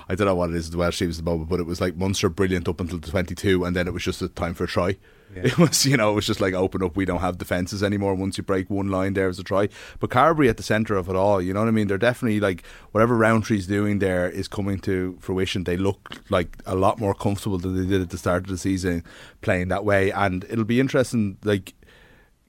I 0.09 0.15
don't 0.15 0.27
know 0.27 0.35
what 0.35 0.49
it 0.49 0.57
is, 0.57 0.69
the 0.69 0.77
Welsh 0.77 0.99
team 0.99 1.07
was 1.07 1.19
at 1.19 1.23
the 1.23 1.31
moment, 1.31 1.49
but 1.49 1.61
it 1.61 1.65
was 1.65 1.79
like 1.79 1.95
Munster 1.95 2.27
brilliant 2.27 2.67
up 2.67 2.81
until 2.81 2.97
the 2.97 3.09
22, 3.09 3.63
and 3.63 3.73
then 3.73 3.87
it 3.87 3.93
was 3.93 4.03
just 4.03 4.21
a 4.21 4.27
time 4.27 4.53
for 4.53 4.65
a 4.65 4.67
try. 4.67 4.97
It 5.33 5.57
was, 5.57 5.85
you 5.85 5.95
know, 5.95 6.11
it 6.11 6.15
was 6.15 6.27
just 6.27 6.41
like 6.41 6.53
open 6.53 6.83
up. 6.83 6.97
We 6.97 7.05
don't 7.05 7.21
have 7.21 7.37
defences 7.37 7.83
anymore. 7.83 8.15
Once 8.15 8.37
you 8.37 8.43
break 8.43 8.69
one 8.69 8.89
line, 8.89 9.13
there's 9.13 9.39
a 9.39 9.43
try. 9.43 9.69
But 9.99 10.09
Carbery 10.09 10.49
at 10.49 10.57
the 10.57 10.63
centre 10.63 10.97
of 10.97 11.07
it 11.07 11.15
all, 11.15 11.41
you 11.41 11.53
know 11.53 11.61
what 11.61 11.69
I 11.69 11.71
mean? 11.71 11.87
They're 11.87 11.97
definitely 11.97 12.41
like 12.41 12.65
whatever 12.91 13.17
Rowntree's 13.17 13.65
doing 13.65 13.99
there 13.99 14.29
is 14.29 14.49
coming 14.49 14.77
to 14.79 15.17
fruition. 15.21 15.63
They 15.63 15.77
look 15.77 16.21
like 16.29 16.61
a 16.65 16.75
lot 16.75 16.99
more 16.99 17.13
comfortable 17.13 17.57
than 17.57 17.77
they 17.77 17.87
did 17.87 18.01
at 18.01 18.09
the 18.09 18.17
start 18.17 18.43
of 18.43 18.49
the 18.49 18.57
season 18.57 19.05
playing 19.39 19.69
that 19.69 19.85
way. 19.85 20.11
And 20.11 20.43
it'll 20.49 20.65
be 20.65 20.81
interesting, 20.81 21.37
like, 21.45 21.75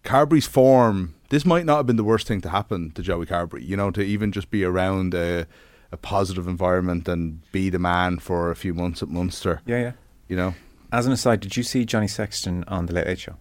Carbery's 0.03 0.47
form, 0.47 1.15
this 1.31 1.45
might 1.45 1.65
not 1.65 1.79
have 1.79 1.87
been 1.87 1.97
the 1.97 2.05
worst 2.05 2.27
thing 2.27 2.41
to 2.43 2.49
happen 2.49 2.91
to 2.93 3.03
Joey 3.03 3.27
Carbery, 3.27 3.67
you 3.67 3.77
know, 3.77 3.91
to 3.91 4.03
even 4.03 4.33
just 4.33 4.51
be 4.51 4.65
around 4.65 5.15
a, 5.15 5.47
a 5.93 5.97
positive 5.97 6.47
environment 6.49 7.07
and 7.09 7.41
be 7.53 7.71
the 7.71 7.79
man 7.79 8.19
for 8.19 8.51
a 8.51 8.57
few 8.57 8.75
months 8.75 9.03
at 9.03 9.09
Munster, 9.09 9.61
yeah, 9.67 9.79
yeah. 9.81 9.93
you 10.29 10.37
know. 10.37 10.55
As 10.91 11.07
an 11.07 11.13
aside, 11.13 11.41
did 11.41 11.57
you 11.57 11.63
see 11.63 11.85
Johnny 11.85 12.09
Sexton 12.09 12.65
on 12.65 12.87
the 12.87 12.93
Late 12.93 13.07
Late 13.07 13.19
Show 13.21 13.37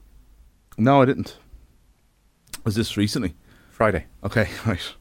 No, 0.77 1.01
I 1.01 1.05
didn't. 1.05 1.37
Was 2.63 2.75
this 2.75 2.95
recently? 2.95 3.35
Friday? 3.71 4.05
Okay, 4.23 4.47
right. 4.65 4.93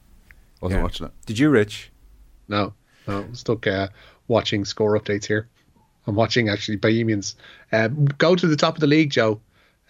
Wasn't 0.61 0.79
Yeah. 0.79 0.83
watching 0.83 1.07
it. 1.07 1.13
Did 1.27 1.39
you, 1.39 1.51
Rich? 1.51 1.91
No, 2.49 2.73
no, 3.07 3.19
I'm 3.19 3.35
stuck 3.35 3.67
uh, 3.67 3.89
watching 4.29 4.65
score 4.65 4.99
updates 4.99 5.27
here. 5.27 5.49
I'm 6.07 6.15
watching 6.17 6.49
actually 6.49 6.77
Bohemians 6.77 7.37
um, 7.73 8.07
go 8.07 8.35
to 8.35 8.47
the 8.47 8.57
top 8.57 8.75
of 8.75 8.81
the 8.81 8.87
league, 8.87 9.11
Joe. 9.11 9.41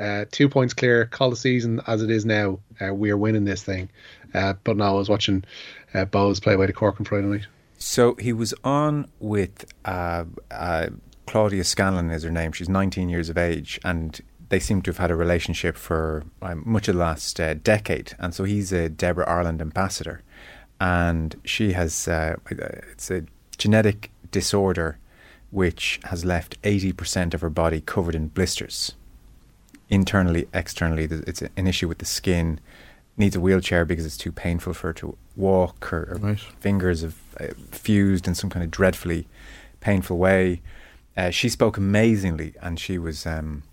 Uh, 0.01 0.25
two 0.31 0.49
points 0.49 0.73
clear. 0.73 1.05
Call 1.05 1.31
the 1.31 1.37
season 1.37 1.81
as 1.87 2.03
it 2.03 2.11
is 2.11 2.25
now. 2.25 2.59
Uh, 2.81 2.95
we 2.95 3.11
are 3.11 3.17
winning 3.17 3.45
this 3.45 3.63
thing. 3.63 3.91
Uh, 4.33 4.55
but 4.65 4.77
now 4.77 4.95
I 4.95 4.99
was 4.99 5.09
watching 5.09 5.45
uh, 5.93 6.07
Bohs 6.07 6.43
play 6.43 6.55
away 6.55 6.67
to 6.67 6.73
Cork 6.73 6.99
on 6.99 7.05
Friday 7.05 7.27
night. 7.27 7.47
So 7.77 8.15
he 8.15 8.33
was 8.33 8.55
on 8.65 9.09
with 9.21 9.67
uh, 9.85 10.25
uh, 10.51 10.89
Claudia 11.27 11.65
Scanlon, 11.65 12.11
is 12.11 12.23
her 12.23 12.31
name. 12.31 12.53
She's 12.53 12.69
19 12.69 13.09
years 13.09 13.29
of 13.29 13.37
age, 13.37 13.79
and 13.85 14.21
they 14.49 14.59
seem 14.59 14.83
to 14.83 14.91
have 14.91 14.99
had 14.99 15.11
a 15.11 15.17
relationship 15.17 15.77
for 15.77 16.25
uh, 16.41 16.55
much 16.55 16.89
of 16.89 16.95
the 16.95 17.01
last 17.01 17.37
decade. 17.63 18.13
And 18.19 18.35
so 18.35 18.45
he's 18.45 18.73
a 18.73 18.89
Debra 18.89 19.29
Ireland 19.29 19.61
ambassador, 19.61 20.23
and 20.81 21.37
she 21.45 21.73
has 21.73 22.09
it's 22.09 23.11
a 23.11 23.25
genetic 23.59 24.11
disorder 24.31 24.99
which 25.51 26.01
has 26.05 26.25
left 26.25 26.61
80% 26.63 27.35
of 27.35 27.41
her 27.41 27.51
body 27.51 27.81
covered 27.81 28.15
in 28.15 28.29
blisters. 28.29 28.93
Internally, 29.91 30.47
externally, 30.55 31.05
it's 31.11 31.43
an 31.43 31.67
issue 31.67 31.89
with 31.89 31.99
the 31.99 32.05
skin. 32.05 32.61
Needs 33.17 33.35
a 33.37 33.41
wheelchair 33.41 33.85
because 33.85 34.07
it's 34.07 34.17
too 34.17 34.33
painful 34.33 34.73
for 34.73 34.87
her 34.89 34.93
to 34.95 35.17
walk. 35.37 35.85
Her, 35.87 36.07
her 36.07 36.15
Right. 36.17 36.39
fingers 36.61 37.03
have 37.03 37.17
uh, 37.39 37.49
fused 37.73 38.27
in 38.29 38.35
some 38.35 38.49
kind 38.49 38.65
of 38.65 38.71
dreadfully 38.71 39.27
painful 39.81 40.17
way. 40.17 40.63
Uh, 41.17 41.31
she 41.31 41.49
spoke 41.49 41.77
amazingly, 41.77 42.55
and 42.63 42.79
she 42.79 42.97
was, 42.99 43.27
um, 43.27 43.65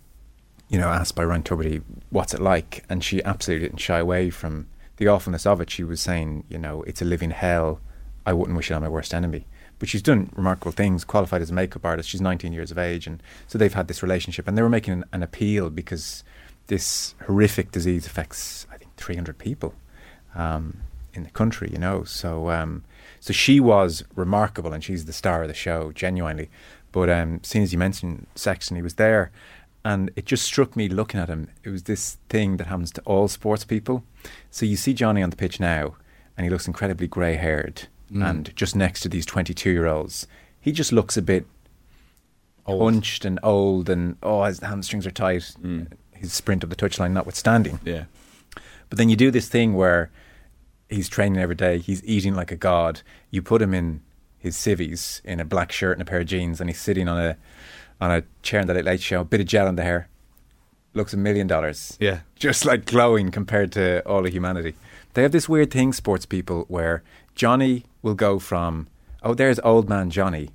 you 0.70 0.78
know, 0.80 0.90
asked 0.90 1.16
by 1.16 1.24
Ryan 1.24 1.44
Tubridy, 1.44 1.82
"What's 2.10 2.34
it 2.34 2.42
like?" 2.42 2.84
And 2.90 3.04
she 3.04 3.24
absolutely 3.24 3.68
didn't 3.68 3.80
shy 3.80 4.00
away 4.00 4.32
from 4.32 4.66
the 4.98 5.08
awfulness 5.08 5.46
of 5.46 5.62
it. 5.62 5.70
She 5.70 5.84
was 5.84 6.02
saying, 6.02 6.44
"You 6.50 6.58
know, 6.58 6.82
it's 6.84 7.02
a 7.02 7.06
living 7.06 7.30
hell. 7.32 7.80
I 8.26 8.34
wouldn't 8.34 8.58
wish 8.58 8.72
it 8.72 8.74
on 8.74 8.82
my 8.82 8.90
worst 8.90 9.14
enemy." 9.14 9.46
But 9.80 9.90
she's 9.90 10.02
done 10.02 10.30
remarkable 10.36 10.72
things. 10.72 11.04
Qualified 11.04 11.42
as 11.42 11.52
a 11.52 11.54
makeup 11.54 11.86
artist, 11.86 12.10
she's 12.10 12.22
19 12.22 12.52
years 12.54 12.72
of 12.72 12.78
age, 12.78 13.08
and 13.08 13.22
so 13.48 13.58
they've 13.58 13.74
had 13.74 13.88
this 13.88 14.02
relationship. 14.02 14.48
And 14.48 14.58
they 14.58 14.62
were 14.62 14.70
making 14.70 14.94
an, 14.94 15.06
an 15.12 15.24
appeal 15.24 15.70
because 15.70 16.24
this 16.68 17.16
horrific 17.26 17.72
disease 17.72 18.06
affects, 18.06 18.66
I 18.72 18.78
think, 18.78 18.96
300 18.98 19.38
people 19.38 19.74
um, 20.36 20.80
in 21.14 21.24
the 21.24 21.30
country. 21.30 21.70
You 21.72 21.78
know, 21.78 22.04
so 22.04 22.50
um, 22.50 22.84
so 23.20 23.34
she 23.34 23.60
was 23.60 24.04
remarkable, 24.16 24.74
and 24.74 24.84
she's 24.84 25.06
the 25.06 25.14
star 25.14 25.44
of 25.44 25.48
the 25.48 25.54
show, 25.54 25.92
genuinely. 25.92 26.50
But 26.92 27.10
um, 27.10 27.42
seeing 27.44 27.64
as 27.64 27.72
you 27.72 27.78
mentioned 27.80 28.28
Sexton, 28.36 28.76
he 28.76 28.82
was 28.82 28.96
there, 28.96 29.32
and 29.84 30.12
it 30.16 30.26
just 30.26 30.44
struck 30.44 30.76
me 30.76 30.90
looking 30.90 31.20
at 31.20 31.30
him. 31.30 31.48
It 31.64 31.70
was 31.70 31.84
this 31.84 32.18
thing 32.30 32.58
that 32.58 32.68
happens 32.68 32.92
to 32.94 33.02
all 33.02 33.28
sports 33.28 33.64
people. 33.64 34.04
So 34.52 34.66
you 34.66 34.76
see 34.76 34.94
Johnny 34.94 35.22
on 35.22 35.30
the 35.30 35.36
pitch 35.36 35.60
now, 35.60 35.96
and 36.36 36.44
he 36.44 36.50
looks 36.50 36.68
incredibly 36.68 37.08
grey 37.08 37.36
haired, 37.36 37.88
Mm. 38.12 38.30
and 38.30 38.56
just 38.56 38.76
next 38.76 39.02
to 39.02 39.10
these 39.10 39.26
22 39.26 39.70
year 39.70 39.86
olds, 39.86 40.28
he 40.60 40.72
just 40.72 40.92
looks 40.92 41.18
a 41.18 41.22
bit 41.22 41.46
hunched 42.66 43.26
and 43.26 43.40
old, 43.44 43.90
and 43.90 44.18
oh, 44.24 44.44
his 44.44 44.60
hamstrings 44.60 45.08
are 45.08 45.12
tight. 45.12 45.54
Mm. 45.62 45.92
His 46.14 46.34
sprint 46.34 46.64
up 46.64 46.70
the 46.70 46.76
touchline 46.76 47.12
notwithstanding. 47.12 47.80
Yeah. 47.84 48.06
But 48.90 48.98
then 48.98 49.10
you 49.10 49.16
do 49.16 49.32
this 49.32 49.50
thing 49.50 49.74
where 49.74 50.10
he's 50.90 51.10
training 51.10 51.40
every 51.40 51.56
day, 51.56 51.80
he's 51.80 52.04
eating 52.04 52.34
like 52.34 52.52
a 52.52 52.56
god. 52.56 53.02
You 53.30 53.42
put 53.42 53.62
him 53.62 53.74
in 53.74 54.02
his 54.40 54.56
civvies 54.56 55.22
in 55.24 55.40
a 55.40 55.46
black 55.46 55.72
shirt 55.72 55.98
and 55.98 56.02
a 56.02 56.10
pair 56.10 56.22
of 56.22 56.28
jeans, 56.28 56.60
and 56.60 56.70
he's 56.70 56.80
sitting 56.80 57.08
on 57.08 57.20
a 57.20 57.38
on 58.00 58.12
a 58.12 58.24
chair 58.44 58.62
in 58.62 58.68
the 58.68 58.74
late 58.74 58.86
late 58.86 59.02
show, 59.02 59.22
a 59.22 59.26
bit 59.26 59.42
of 59.42 59.48
gel 59.48 59.68
in 59.68 59.76
the 59.76 59.84
hair. 59.84 60.10
Looks 60.94 61.14
a 61.14 61.18
million 61.18 61.48
dollars. 61.48 61.98
Yeah. 62.00 62.20
Just 62.36 62.66
like 62.66 62.86
glowing 62.86 63.32
compared 63.32 63.72
to 63.74 64.06
all 64.08 64.26
of 64.26 64.32
humanity. 64.32 64.76
They 65.14 65.22
have 65.24 65.32
this 65.32 65.50
weird 65.50 65.72
thing, 65.72 65.94
sports 65.94 66.26
people, 66.26 66.66
where 66.68 67.04
Johnny 67.38 67.86
will 68.02 68.16
go 68.16 68.40
from, 68.40 68.88
oh, 69.24 69.34
there's 69.34 69.60
old 69.64 69.88
man 69.88 70.10
Johnny, 70.10 70.50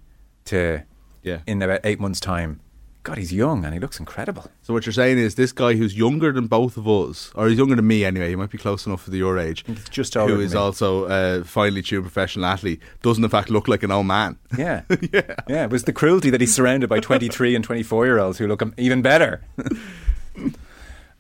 to 0.47 0.83
Yeah. 1.23 1.39
in 1.47 1.63
about 1.63 1.81
eight 1.85 2.01
months' 2.01 2.21
time, 2.21 2.61
God, 3.05 3.19
he's 3.19 3.33
young 3.33 3.65
and 3.65 3.75
he 3.75 3.81
looks 3.81 3.99
incredible. 3.99 4.49
So 4.63 4.73
what 4.73 4.87
you're 4.87 4.93
saying 4.93 5.19
is 5.19 5.35
this 5.35 5.51
guy 5.51 5.75
who's 5.75 5.97
younger 5.97 6.31
than 6.33 6.47
both 6.47 6.77
of 6.77 6.87
us, 6.89 7.33
or 7.35 7.49
he's 7.49 7.59
younger 7.59 7.75
than 7.75 7.87
me 7.87 8.05
anyway. 8.05 8.29
He 8.29 8.37
might 8.37 8.51
be 8.51 8.59
close 8.59 8.87
enough 8.87 9.03
for 9.03 9.11
your 9.15 9.39
age. 9.39 9.65
He's 9.67 9.89
just 9.89 10.17
older 10.17 10.35
who 10.37 10.41
is 10.41 10.53
me. 10.55 10.59
also 10.61 11.05
a 11.07 11.43
finely 11.45 11.83
tuned 11.83 12.05
professional 12.05 12.47
athlete 12.47 12.81
doesn't 13.03 13.25
in 13.25 13.31
fact 13.31 13.51
look 13.51 13.67
like 13.67 13.83
an 13.83 13.91
old 13.91 14.07
man. 14.07 14.39
Yeah. 14.59 14.83
yeah. 15.13 15.35
Yeah. 15.49 15.65
It 15.65 15.71
was 15.71 15.83
the 15.85 15.93
cruelty 15.93 16.31
that 16.31 16.41
he's 16.41 16.55
surrounded 16.55 16.89
by 16.89 17.01
23 17.11 17.57
and 17.57 17.65
24 17.65 18.07
year 18.07 18.19
olds 18.21 18.39
who 18.39 18.47
look 18.47 18.63
even 18.77 19.03
better. 19.03 19.41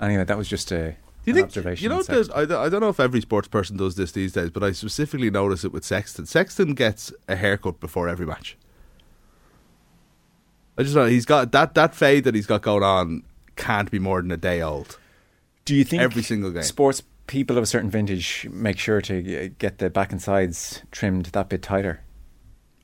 anyway, 0.01 0.25
that 0.25 0.39
was 0.39 0.49
just 0.49 0.71
a. 0.73 0.97
Do 1.25 1.31
you 1.31 1.35
think 1.35 1.47
observation 1.47 1.83
you 1.85 1.89
know? 1.89 1.99
on 1.99 2.05
There's. 2.09 2.31
I, 2.31 2.45
don't- 2.45 2.65
I 2.65 2.69
don't 2.69 2.81
know 2.81 2.89
if 2.89 2.99
every 3.01 3.21
sports 3.21 3.49
person 3.49 3.77
does 3.77 3.95
this 3.95 4.13
these 4.13 4.33
days, 4.33 4.51
but 4.51 4.63
I 4.63 4.73
specifically 4.73 5.31
notice 5.31 5.65
it 5.65 5.73
with 5.73 5.85
Sexton. 5.85 6.27
Sexton 6.27 6.75
gets 6.75 7.13
a 7.29 7.37
haircut 7.37 7.79
before 7.81 8.09
every 8.09 8.27
match. 8.27 8.57
I 10.79 10.83
just 10.83 10.95
know 10.95 11.05
he's 11.07 11.27
got 11.27 11.53
that 11.53 11.75
that 11.75 11.95
fade 11.95 12.25
that 12.25 12.35
he's 12.35 12.47
got 12.47 12.63
going 12.63 12.83
on 12.83 13.23
can't 13.57 13.91
be 13.91 13.99
more 13.99 14.23
than 14.23 14.31
a 14.31 14.37
day 14.37 14.63
old. 14.63 14.99
Do 15.65 15.75
you 15.75 15.85
think 15.85 16.03
every 16.03 16.23
single 16.23 16.51
game. 16.51 16.63
sports 16.63 17.03
people 17.27 17.57
of 17.57 17.63
a 17.63 17.67
certain 17.67 17.91
vintage 17.91 18.49
make 18.51 18.79
sure 18.79 19.01
to 19.03 19.49
get 19.59 19.79
the 19.79 19.91
back 19.91 20.11
and 20.13 20.21
sides 20.21 20.83
trimmed 20.91 21.27
that 21.27 21.49
bit 21.49 21.63
tighter? 21.63 22.01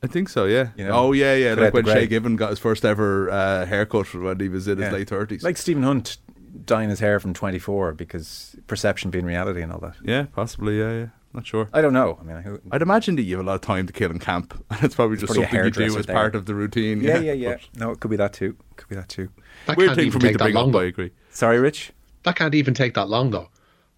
I 0.03 0.07
think 0.07 0.29
so, 0.29 0.45
yeah. 0.45 0.69
You 0.77 0.85
know, 0.85 0.93
oh 0.93 1.13
yeah, 1.13 1.35
yeah. 1.35 1.55
Like 1.55 1.75
when 1.75 1.85
the 1.85 1.91
grey. 1.93 2.03
Shay 2.03 2.07
Given 2.07 2.37
got 2.37 2.51
his 2.51 2.59
first 2.61 2.85
ever 2.85 3.31
uh, 3.31 3.67
haircut 3.67 4.15
when 4.15 4.39
he 4.39 4.49
was 4.49 4.69
in 4.69 4.79
his 4.79 4.93
late 4.93 5.09
thirties. 5.09 5.43
Like 5.43 5.57
Stephen 5.57 5.83
Hunt 5.83 6.19
dyeing 6.65 6.91
his 6.91 7.01
hair 7.01 7.19
from 7.21 7.35
24 7.35 7.93
because 7.95 8.57
perception 8.67 9.11
being 9.11 9.25
reality 9.25 9.63
and 9.63 9.73
all 9.73 9.81
that. 9.81 9.95
yeah, 10.05 10.27
possibly, 10.35 10.79
yeah, 10.79 10.93
yeah. 10.93 11.07
Not 11.35 11.47
sure. 11.47 11.69
I 11.75 11.83
don't 11.83 11.93
know. 11.93 12.19
I 12.21 12.25
mean, 12.25 12.43
who, 12.43 12.59
I'd 12.73 12.81
imagine 12.81 13.17
that 13.17 13.23
you 13.23 13.37
have 13.37 13.45
a 13.45 13.49
lot 13.49 13.55
of 13.57 13.61
time 13.61 13.87
to 13.87 13.93
kill 13.93 14.11
in 14.11 14.19
camp, 14.19 14.55
and 14.71 14.83
it's 14.83 14.95
probably 14.95 15.17
just 15.19 15.27
probably 15.33 15.45
something 15.45 15.65
you 15.65 15.71
do 15.91 15.99
as 15.99 16.07
there. 16.07 16.15
part 16.17 16.35
of 16.35 16.47
the 16.47 16.55
routine. 16.55 17.01
yeah, 17.03 17.19
yeah, 17.19 17.33
yeah. 17.35 17.57
But 17.73 17.81
No, 17.81 17.91
it 17.91 18.01
could 18.01 18.11
be 18.11 18.17
that 18.17 18.33
too. 18.33 18.57
Could 18.77 18.89
be 18.89 18.95
that 18.97 19.09
too. 19.11 19.29
That 19.67 19.77
Weird 19.77 19.89
can't 19.91 19.99
thing 20.01 20.11
for 20.11 20.19
me 20.19 20.23
take 20.23 20.33
to 20.33 20.39
that 20.39 20.45
bring 20.45 20.55
long. 20.55 20.69
up. 20.69 20.73
though. 20.73 20.81
I 20.81 20.85
agree. 20.85 21.11
Sorry, 21.31 21.59
Rich. 21.59 21.93
That 22.23 22.37
can't 22.37 22.55
even 22.55 22.73
take 22.75 22.95
that 22.95 23.09
long 23.11 23.31
though. 23.31 23.49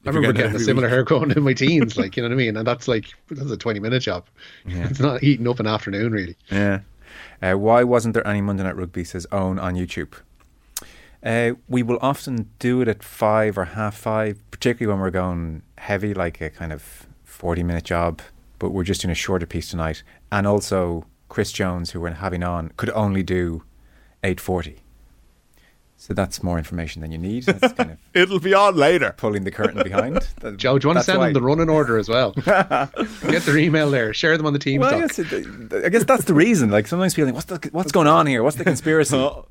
I 0.04 0.09
If 0.09 0.14
you're 0.14 0.14
remember 0.14 0.33
getting 0.33 0.33
it 0.33 0.35
getting 0.38 0.52
a 0.52 0.54
every 0.57 0.64
similar 0.64 0.87
week. 0.88 0.92
haircut 0.92 1.37
in 1.37 1.42
my 1.45 1.52
teens, 1.62 1.97
like 1.97 2.16
you 2.16 2.23
know 2.25 2.28
what 2.30 2.35
I 2.35 2.37
mean, 2.38 2.57
and 2.57 2.66
that's 2.66 2.88
like 2.88 3.07
that's 3.30 3.50
a 3.50 3.57
twenty 3.57 3.78
minute 3.80 4.00
job. 4.02 4.26
It's 4.66 4.99
not 5.00 5.23
eating 5.23 5.47
up 5.47 5.61
an 5.61 5.66
afternoon 5.69 6.11
really. 6.12 6.37
Yeah. 6.50 6.80
Uh, 7.42 7.54
why 7.54 7.85
wasn't 7.85 8.14
there 8.14 8.26
any 8.26 8.40
Monday 8.40 8.64
Night 8.64 8.76
Rugby? 8.76 9.04
Says 9.04 9.26
Owen 9.30 9.59
on 9.61 9.75
YouTube. 9.75 10.14
Uh, 11.23 11.53
we 11.69 11.83
will 11.83 11.99
often 12.00 12.49
do 12.59 12.81
it 12.81 12.89
at 12.89 13.03
five 13.03 13.59
or 13.59 13.67
half 13.67 13.97
five, 13.97 14.43
particularly 14.50 14.93
when 14.95 15.00
we're 15.03 15.11
going 15.11 15.62
heavy, 15.79 16.15
like 16.15 16.41
a 16.41 16.49
kind 16.50 16.73
of 16.73 17.07
forty-minute 17.25 17.85
job. 17.85 18.23
But 18.59 18.71
we're 18.71 18.85
just 18.85 19.03
doing 19.03 19.12
a 19.12 19.15
shorter 19.15 19.47
piece 19.47 19.71
tonight, 19.71 20.03
and 20.33 20.47
also 20.47 21.07
Chris 21.29 21.53
Jones, 21.53 21.91
who 21.91 22.00
we're 22.00 22.11
having 22.11 22.43
on, 22.43 22.73
could 22.77 22.91
only 22.91 23.23
do 23.23 23.62
eight 24.25 24.41
forty. 24.41 24.79
So 25.99 26.15
that's 26.15 26.43
more 26.43 26.57
information 26.57 27.03
than 27.03 27.12
you 27.12 27.19
need. 27.19 27.43
That's 27.43 27.75
kind 27.75 27.91
of 27.91 27.99
It'll 28.15 28.41
be 28.41 28.55
on 28.55 28.75
later. 28.75 29.12
pulling 29.19 29.45
the 29.45 29.50
curtain 29.50 29.83
behind. 29.83 30.27
That- 30.41 30.57
Joe, 30.57 30.79
do 30.79 30.87
you 30.87 30.95
want 30.95 30.97
to 30.97 30.99
that's 31.00 31.07
send 31.07 31.19
why- 31.19 31.27
them 31.27 31.35
the 31.35 31.43
running 31.43 31.69
order 31.69 31.99
as 31.99 32.09
well? 32.09 32.33
Get 32.33 33.43
their 33.43 33.59
email 33.59 33.91
there. 33.91 34.15
Share 34.15 34.35
them 34.39 34.47
on 34.47 34.55
the 34.55 34.59
team 34.59 34.81
Well, 34.81 34.95
I 34.95 35.00
guess, 35.00 35.19
it, 35.19 35.85
I 35.85 35.91
guess 35.91 36.05
that's 36.05 36.25
the 36.25 36.33
reason. 36.33 36.71
Like 36.71 36.87
sometimes 36.87 37.12
feeling, 37.15 37.35
what's 37.35 37.45
the, 37.47 37.69
what's 37.73 37.93
going 37.93 38.07
on 38.07 38.27
here? 38.27 38.43
What's 38.43 38.57
the 38.57 38.65
conspiracy? 38.65 39.15
Oh, 39.19 39.47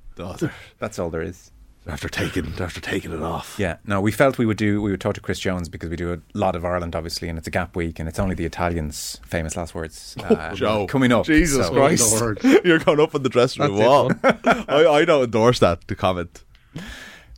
That's 0.79 0.97
all 0.97 1.11
there 1.11 1.21
is. 1.21 1.51
After 1.89 2.09
taking, 2.09 2.53
after 2.59 2.79
taking 2.79 3.11
it 3.11 3.21
off. 3.21 3.55
Yeah, 3.57 3.77
no, 3.85 3.99
we 4.01 4.11
felt 4.11 4.37
we 4.37 4.45
would 4.45 4.57
do. 4.57 4.81
We 4.81 4.91
would 4.91 5.01
talk 5.01 5.15
to 5.15 5.21
Chris 5.21 5.39
Jones 5.39 5.69
because 5.69 5.89
we 5.89 5.95
do 5.95 6.13
a 6.13 6.19
lot 6.33 6.55
of 6.55 6.63
Ireland, 6.65 6.95
obviously, 6.95 7.29
and 7.29 7.37
it's 7.37 7.47
a 7.47 7.51
gap 7.51 7.75
week, 7.75 7.99
and 7.99 8.07
it's 8.07 8.19
only 8.19 8.35
the 8.35 8.45
Italians' 8.45 9.19
famous 9.25 9.57
last 9.57 9.73
words 9.75 10.15
uh, 10.23 10.53
Joe, 10.53 10.87
coming 10.87 11.11
up. 11.11 11.25
Jesus 11.25 11.67
so- 11.67 11.73
Christ, 11.73 12.43
you're 12.65 12.79
going 12.79 12.99
up 12.99 13.15
on 13.15 13.23
the 13.23 13.29
dressing 13.29 13.63
room 13.63 13.77
wall. 13.77 14.11
I, 14.23 14.85
I 14.87 15.05
don't 15.05 15.23
endorse 15.23 15.59
that. 15.59 15.87
To 15.87 15.95
comment, 15.95 16.43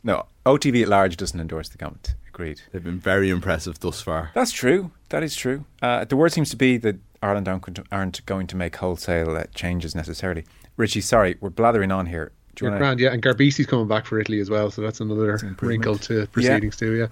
No, 0.04 0.26
OTB 0.44 0.82
at 0.82 0.88
large 0.88 1.16
doesn't 1.16 1.38
endorse 1.40 1.68
the 1.68 1.78
comment. 1.78 2.14
Agreed. 2.28 2.62
they've 2.72 2.82
been 2.82 2.98
very 2.98 3.28
impressive 3.28 3.78
thus 3.80 4.00
far. 4.00 4.30
That's 4.34 4.52
true. 4.52 4.90
That 5.10 5.22
is 5.22 5.36
true. 5.36 5.66
Uh, 5.82 6.04
the 6.06 6.16
word 6.16 6.32
seems 6.32 6.48
to 6.50 6.56
be 6.56 6.78
that 6.78 6.96
Ireland 7.22 7.46
aren't, 7.46 7.78
aren't 7.92 8.24
going 8.26 8.46
to 8.48 8.56
make 8.56 8.76
wholesale 8.76 9.36
uh, 9.36 9.44
changes 9.54 9.94
necessarily. 9.94 10.44
Richie, 10.76 11.02
sorry, 11.02 11.36
we're 11.40 11.50
blathering 11.50 11.92
on 11.92 12.06
here. 12.06 12.32
Do 12.54 12.66
you 12.66 12.70
wanna- 12.70 12.80
grand, 12.80 13.00
yeah. 13.00 13.12
And 13.12 13.22
Garbisi's 13.22 13.66
coming 13.66 13.88
back 13.88 14.04
for 14.04 14.20
Italy 14.20 14.38
as 14.38 14.50
well, 14.50 14.70
so 14.70 14.82
that's 14.82 15.00
another 15.00 15.38
wrinkle 15.60 15.96
to 15.98 16.26
proceedings 16.26 16.76
too. 16.76 16.92
Yeah. 16.92 17.06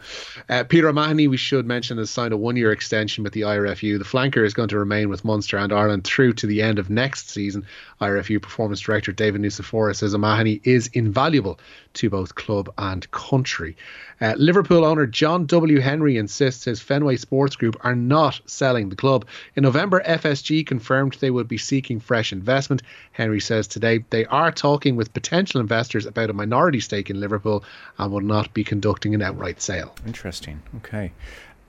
Uh, 0.54 0.64
Peter 0.64 0.88
O'Mahony, 0.88 1.28
we 1.28 1.38
should 1.38 1.66
mention, 1.66 1.96
has 1.96 2.10
signed 2.10 2.34
a 2.34 2.36
one-year 2.36 2.70
extension 2.72 3.24
with 3.24 3.32
the 3.32 3.42
IRFU. 3.42 3.98
The 3.98 4.04
flanker 4.04 4.44
is 4.44 4.52
going 4.52 4.68
to 4.68 4.78
remain 4.78 5.08
with 5.08 5.24
Munster 5.24 5.56
and 5.56 5.72
Ireland 5.72 6.04
through 6.04 6.34
to 6.34 6.46
the 6.46 6.60
end 6.60 6.78
of 6.78 6.90
next 6.90 7.30
season. 7.30 7.64
IRFU 8.02 8.40
Performance 8.42 8.80
Director 8.80 9.12
David 9.12 9.40
Nucifora 9.40 9.96
says 9.96 10.14
O'Mahony 10.14 10.60
is 10.64 10.88
invaluable 10.92 11.58
to 11.94 12.10
both 12.10 12.34
club 12.34 12.70
and 12.76 13.10
country. 13.10 13.76
Uh, 14.20 14.34
Liverpool 14.36 14.84
owner 14.84 15.06
John 15.06 15.46
W. 15.46 15.80
Henry 15.80 16.18
insists 16.18 16.64
his 16.64 16.80
Fenway 16.80 17.16
Sports 17.16 17.56
Group 17.56 17.76
are 17.80 17.96
not 17.96 18.38
selling 18.44 18.90
the 18.90 18.96
club. 18.96 19.24
In 19.56 19.62
November, 19.62 20.02
FSG 20.04 20.66
confirmed 20.66 21.14
they 21.14 21.30
would 21.30 21.48
be 21.48 21.56
seeking 21.56 21.98
fresh 21.98 22.30
investment. 22.30 22.82
Henry 23.12 23.40
says 23.40 23.66
today 23.66 24.04
they 24.10 24.26
are 24.26 24.52
talking 24.52 24.96
with 24.96 25.14
potential 25.14 25.29
investors 25.32 26.06
about 26.06 26.30
a 26.30 26.32
minority 26.32 26.80
stake 26.80 27.10
in 27.10 27.20
Liverpool 27.20 27.64
and 27.98 28.12
will 28.12 28.20
not 28.20 28.52
be 28.54 28.64
conducting 28.64 29.14
an 29.14 29.22
outright 29.22 29.60
sale. 29.60 29.94
Interesting. 30.06 30.62
Okay. 30.78 31.12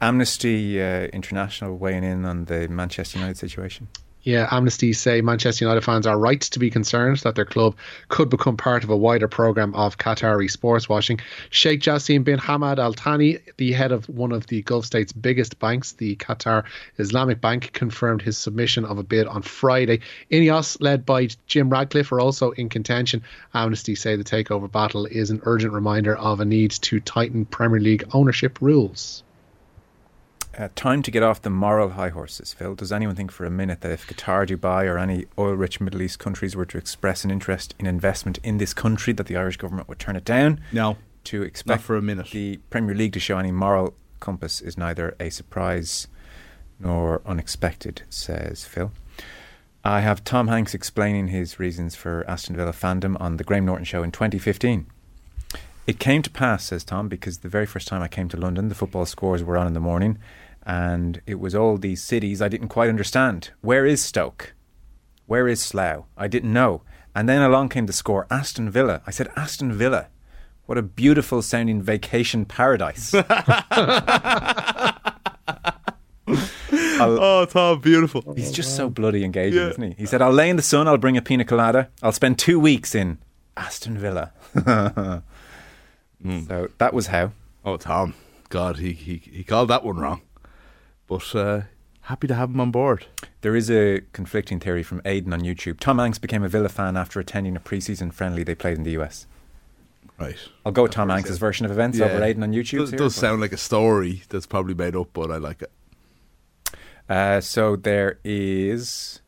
Amnesty 0.02 0.82
uh, 0.82 1.08
International 1.14 1.78
weighing 1.78 2.04
in 2.04 2.26
on 2.26 2.46
the 2.46 2.68
Manchester 2.68 3.20
United 3.20 3.38
situation. 3.38 3.88
Yeah, 4.24 4.48
Amnesty 4.52 4.94
say 4.94 5.22
Manchester 5.22 5.66
United 5.66 5.82
fans 5.82 6.06
are 6.06 6.18
right 6.18 6.40
to 6.42 6.60
be 6.60 6.70
concerned 6.70 7.18
that 7.20 7.34
their 7.34 7.46
club 7.46 7.76
could 8.08 8.30
become 8.30 8.56
part 8.56 8.84
of 8.84 8.92
a 8.92 8.98
wider 8.98 9.28
program 9.28 9.74
of 9.74 9.98
Qatari 9.98 10.50
sports 10.50 10.88
washing. 10.88 11.20
Sheikh 11.50 11.82
Jassim 11.82 12.24
bin 12.24 12.38
Hamad 12.38 12.78
Al 12.78 12.94
Thani, 12.94 13.40
the 13.58 13.72
head 13.72 13.92
of 13.92 14.08
one 14.08 14.32
of 14.32 14.46
the 14.46 14.62
Gulf 14.62 14.86
states' 14.86 15.12
biggest 15.12 15.58
banks, 15.58 15.94
the 15.94 16.16
Qatar 16.18 16.66
Islamic 17.00 17.42
Bank, 17.42 17.74
confirmed 17.74 18.22
his 18.22 18.38
submission 18.38 18.86
of 18.86 19.00
a 19.00 19.04
bid 19.04 19.26
on 19.26 19.42
Friday. 19.42 20.02
Ineos, 20.30 20.78
led 20.80 21.04
by 21.04 21.28
Jim 21.48 21.72
Ratcliffe, 21.72 22.12
are 22.12 22.20
also 22.20 22.52
in 22.52 22.70
contention. 22.70 23.24
Amnesty 23.56 23.96
say 23.96 24.16
the 24.16 24.24
takeover 24.24 24.72
battle 24.72 25.08
is 25.08 25.32
an 25.32 25.42
urgent 25.46 25.74
reminder 25.74 26.16
of 26.16 26.40
a 26.40 26.46
need 26.46 26.70
to 26.70 27.00
tighten 27.00 27.46
Premier 27.46 27.80
League 27.80 28.04
ownership 28.14 28.60
rules. 28.62 29.24
Uh, 30.58 30.68
time 30.76 31.02
to 31.02 31.12
get 31.12 31.24
off 31.24 31.42
the 31.42 31.50
moral 31.50 31.92
high 31.92 32.10
horses, 32.10 32.54
Phil. 32.54 32.76
Does 32.76 32.92
anyone 32.92 33.16
think 33.16 33.32
for 33.32 33.46
a 33.46 33.50
minute 33.50 33.80
that 33.82 33.92
if 33.92 34.06
Qatar, 34.06 34.46
Dubai, 34.46 34.86
or 34.86 34.98
any 34.98 35.26
oil 35.38 35.54
rich 35.54 35.80
Middle 35.80 36.02
East 36.02 36.20
countries 36.20 36.56
were 36.58 36.66
to 36.66 36.78
express 36.78 37.24
an 37.24 37.32
interest 37.32 37.74
in 37.80 37.86
investment 37.86 38.38
in 38.44 38.58
this 38.58 38.74
country, 38.74 39.14
that 39.14 39.28
the 39.28 39.38
Irish 39.38 39.56
government 39.58 39.88
would 39.88 40.00
turn 40.00 40.18
it 40.18 40.26
down? 40.26 40.60
No, 40.74 40.98
To 41.26 41.42
expect 41.42 41.84
for 41.84 41.96
a 41.96 42.02
minute. 42.02 42.32
the 42.32 42.58
Premier 42.70 42.94
League 42.96 43.14
to 43.14 43.20
show 43.20 43.38
any 43.38 43.52
moral 43.52 43.94
compass 44.20 44.60
is 44.60 44.78
neither 44.78 45.16
a 45.22 45.30
surprise 45.30 46.08
nor 46.80 47.22
unexpected, 47.26 48.02
says 48.10 48.66
Phil. 48.66 48.92
I 49.86 50.02
have 50.02 50.24
Tom 50.24 50.48
Hanks 50.50 50.74
explaining 50.74 51.30
his 51.30 51.60
reasons 51.60 51.96
for 51.96 52.26
Aston 52.30 52.56
Villa 52.58 52.74
fandom 52.74 53.20
on 53.22 53.38
the 53.38 53.44
Graham 53.46 53.66
Norton 53.66 53.86
show 53.86 54.04
in 54.04 54.12
2015. 54.12 54.86
It 55.88 55.98
came 55.98 56.22
to 56.22 56.30
pass, 56.30 56.66
says 56.66 56.84
Tom, 56.84 57.08
because 57.08 57.40
the 57.40 57.50
very 57.50 57.66
first 57.66 57.88
time 57.88 58.04
I 58.04 58.08
came 58.08 58.30
to 58.30 58.38
London, 58.38 58.70
the 58.70 58.76
football 58.76 59.08
scores 59.08 59.44
were 59.44 59.58
on 59.58 59.66
in 59.66 59.74
the 59.74 59.80
morning, 59.80 60.20
and 60.64 61.22
it 61.26 61.40
was 61.40 61.56
all 61.56 61.78
these 61.78 62.04
cities 62.04 62.42
I 62.42 62.48
didn't 62.48 62.70
quite 62.70 62.90
understand. 62.90 63.52
Where 63.62 63.86
is 63.86 64.04
Stoke? 64.04 64.54
Where 65.26 65.48
is 65.48 65.62
Slough? 65.62 66.06
I 66.18 66.28
didn't 66.28 66.54
know. 66.54 66.82
And 67.16 67.28
then 67.28 67.42
along 67.42 67.70
came 67.70 67.86
the 67.86 67.94
score 67.94 68.28
Aston 68.30 68.70
Villa. 68.70 69.02
I 69.06 69.12
said, 69.12 69.30
Aston 69.36 69.74
Villa. 69.74 70.08
What 70.66 70.78
a 70.78 70.82
beautiful 70.82 71.42
sounding 71.42 71.82
vacation 71.82 72.46
paradise. 72.46 73.14
Oh, 77.04 77.46
Tom, 77.46 77.82
beautiful. 77.82 78.34
He's 78.36 78.52
just 78.52 78.76
so 78.76 78.88
bloody 78.90 79.24
engaging, 79.24 79.60
isn't 79.70 79.82
he? 79.84 79.96
He 79.98 80.06
said, 80.06 80.22
I'll 80.22 80.32
lay 80.32 80.50
in 80.50 80.56
the 80.56 80.62
sun, 80.62 80.88
I'll 80.88 80.98
bring 80.98 81.18
a 81.18 81.22
pina 81.22 81.44
colada, 81.44 81.90
I'll 82.04 82.12
spend 82.12 82.38
two 82.38 82.60
weeks 82.60 82.94
in 82.94 83.18
Aston 83.58 83.98
Villa. 83.98 84.32
Hmm. 86.24 86.42
So 86.42 86.70
that 86.78 86.94
was 86.94 87.08
how. 87.08 87.32
Oh, 87.66 87.78
Tom. 87.78 88.14
God, 88.50 88.78
he, 88.78 88.92
he, 88.92 89.18
he 89.18 89.44
called 89.44 89.70
that 89.70 89.84
one 89.84 89.98
wrong. 89.98 90.22
But 91.12 91.36
uh, 91.36 91.62
happy 92.04 92.28
to 92.28 92.36
have 92.36 92.52
him 92.52 92.62
on 92.62 92.72
board. 92.72 93.08
There 93.42 93.54
is 93.54 93.70
a 93.70 94.00
conflicting 94.14 94.62
theory 94.62 94.82
from 94.82 95.02
Aiden 95.02 95.34
on 95.34 95.42
YouTube. 95.42 95.78
Tom 95.78 96.00
Hanks 96.00 96.18
became 96.18 96.42
a 96.42 96.48
Villa 96.48 96.70
fan 96.70 96.96
after 96.96 97.20
attending 97.20 97.58
a 97.58 97.60
preseason 97.60 98.14
friendly 98.14 98.44
they 98.44 98.56
played 98.56 98.78
in 98.78 98.84
the 98.84 98.92
US. 98.92 99.28
Right. 100.18 100.38
I'll 100.66 100.72
go 100.72 100.84
with 100.84 100.94
Tom 100.94 101.10
Hanks' 101.10 101.36
version 101.36 101.66
of 101.66 101.72
events 101.74 102.00
over 102.00 102.18
Aiden 102.22 102.44
on 102.44 102.54
YouTube. 102.54 102.78
Does, 102.78 102.90
here, 102.92 103.00
does 103.00 103.14
sound 103.14 103.42
like 103.42 103.52
a 103.52 103.58
story 103.58 104.24
that's 104.30 104.46
probably 104.46 104.74
made 104.74 104.96
up, 104.96 105.10
but 105.12 105.32
I 105.32 105.36
like 105.36 105.62
it. 105.64 105.72
Uh, 107.10 107.42
so 107.42 107.76
there 107.76 108.20
is 108.24 109.20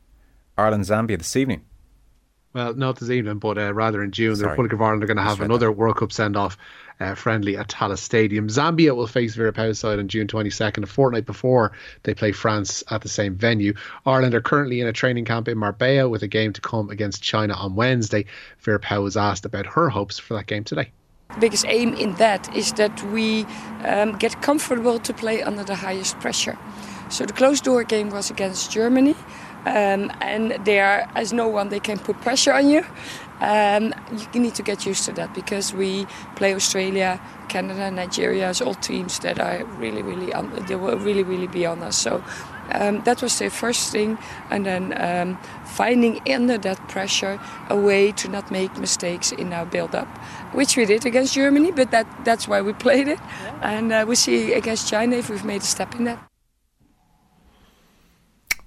Ireland 0.56 0.84
Zambia 0.84 1.18
this 1.18 1.36
evening. 1.36 1.66
Well, 2.54 2.72
not 2.72 2.98
this 2.98 3.10
evening, 3.10 3.40
but 3.40 3.58
uh, 3.58 3.74
rather 3.74 4.02
in 4.02 4.10
June. 4.10 4.38
The 4.38 4.48
Republic 4.48 4.72
of 4.72 4.80
Ireland 4.80 5.02
are 5.02 5.06
going 5.06 5.18
to 5.18 5.22
have 5.22 5.32
Misread 5.32 5.50
another 5.50 5.70
World 5.70 5.96
Cup 5.96 6.12
send 6.12 6.34
off 6.34 6.56
uh, 7.00 7.14
friendly 7.14 7.56
at 7.56 7.68
Tallaght 7.68 7.98
Stadium. 7.98 8.48
Zambia 8.48 8.94
will 8.94 9.06
face 9.06 9.34
Vera 9.34 9.74
side 9.74 9.98
on 9.98 10.08
June 10.08 10.26
22nd, 10.26 10.82
a 10.82 10.86
fortnight 10.86 11.26
before 11.26 11.72
they 12.02 12.14
play 12.14 12.32
France 12.32 12.82
at 12.90 13.02
the 13.02 13.08
same 13.08 13.34
venue. 13.34 13.74
Ireland 14.06 14.34
are 14.34 14.40
currently 14.40 14.80
in 14.80 14.86
a 14.86 14.92
training 14.92 15.24
camp 15.24 15.48
in 15.48 15.58
Marbella 15.58 16.08
with 16.08 16.22
a 16.22 16.28
game 16.28 16.52
to 16.52 16.60
come 16.60 16.90
against 16.90 17.22
China 17.22 17.54
on 17.54 17.74
Wednesday. 17.74 18.26
Vera 18.60 18.80
was 19.00 19.16
asked 19.16 19.44
about 19.44 19.66
her 19.66 19.88
hopes 19.88 20.18
for 20.18 20.34
that 20.34 20.46
game 20.46 20.64
today. 20.64 20.90
The 21.30 21.40
biggest 21.40 21.64
aim 21.66 21.94
in 21.94 22.14
that 22.16 22.54
is 22.54 22.72
that 22.74 23.02
we 23.10 23.44
um, 23.84 24.16
get 24.18 24.40
comfortable 24.40 24.98
to 25.00 25.12
play 25.12 25.42
under 25.42 25.64
the 25.64 25.74
highest 25.74 26.20
pressure. 26.20 26.56
So 27.08 27.26
the 27.26 27.32
closed 27.32 27.64
door 27.64 27.82
game 27.84 28.10
was 28.10 28.30
against 28.30 28.70
Germany, 28.70 29.16
um, 29.66 30.12
and 30.20 30.52
there, 30.64 31.08
as 31.14 31.32
no 31.32 31.48
one, 31.48 31.68
they 31.70 31.80
can 31.80 31.98
put 31.98 32.20
pressure 32.20 32.52
on 32.52 32.68
you. 32.68 32.84
Um, 33.44 33.92
you 34.32 34.40
need 34.40 34.54
to 34.54 34.62
get 34.62 34.86
used 34.86 35.04
to 35.04 35.12
that 35.12 35.34
because 35.34 35.74
we 35.74 36.06
play 36.34 36.54
Australia, 36.54 37.20
Canada, 37.50 37.90
Nigeria 37.90 38.48
as 38.48 38.62
all 38.62 38.74
teams 38.74 39.18
that 39.18 39.38
are 39.38 39.62
really, 39.78 40.00
really, 40.02 40.32
on, 40.32 40.50
they 40.66 40.76
will 40.76 40.96
really, 40.96 41.22
really 41.22 41.46
be 41.46 41.66
on 41.66 41.82
us. 41.82 41.96
So 41.98 42.24
um, 42.72 43.02
that 43.04 43.20
was 43.20 43.38
the 43.38 43.50
first 43.50 43.92
thing, 43.92 44.16
and 44.50 44.64
then 44.64 44.94
um, 44.96 45.38
finding 45.66 46.20
under 46.26 46.56
that 46.56 46.88
pressure 46.88 47.38
a 47.68 47.76
way 47.76 48.12
to 48.12 48.28
not 48.28 48.50
make 48.50 48.78
mistakes 48.78 49.30
in 49.30 49.52
our 49.52 49.66
build-up, 49.66 50.08
which 50.54 50.78
we 50.78 50.86
did 50.86 51.04
against 51.04 51.34
Germany. 51.34 51.70
But 51.70 51.90
that 51.90 52.06
that's 52.24 52.48
why 52.48 52.62
we 52.62 52.72
played 52.86 53.08
it, 53.08 53.20
and 53.60 53.92
uh, 53.92 54.06
we 54.08 54.16
see 54.16 54.54
against 54.54 54.88
China 54.88 55.16
if 55.16 55.28
we've 55.28 55.44
made 55.44 55.60
a 55.60 55.66
step 55.66 55.94
in 55.94 56.04
that. 56.04 56.33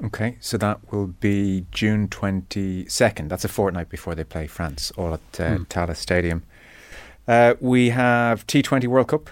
Okay, 0.04 0.38
so 0.40 0.58
that 0.58 0.92
will 0.92 1.08
be 1.08 1.66
June 1.72 2.08
22nd. 2.08 3.30
That's 3.30 3.44
a 3.44 3.48
fortnight 3.48 3.90
before 3.90 4.14
they 4.14 4.24
play 4.24 4.46
France, 4.46 4.92
all 4.96 5.16
at 5.16 5.40
uh, 5.40 5.58
Tallaght 5.70 5.96
Stadium. 5.96 6.44
Uh, 7.28 7.56
we 7.60 7.90
have 7.90 8.46
T20 8.46 8.88
World 8.88 9.08
Cup. 9.08 9.30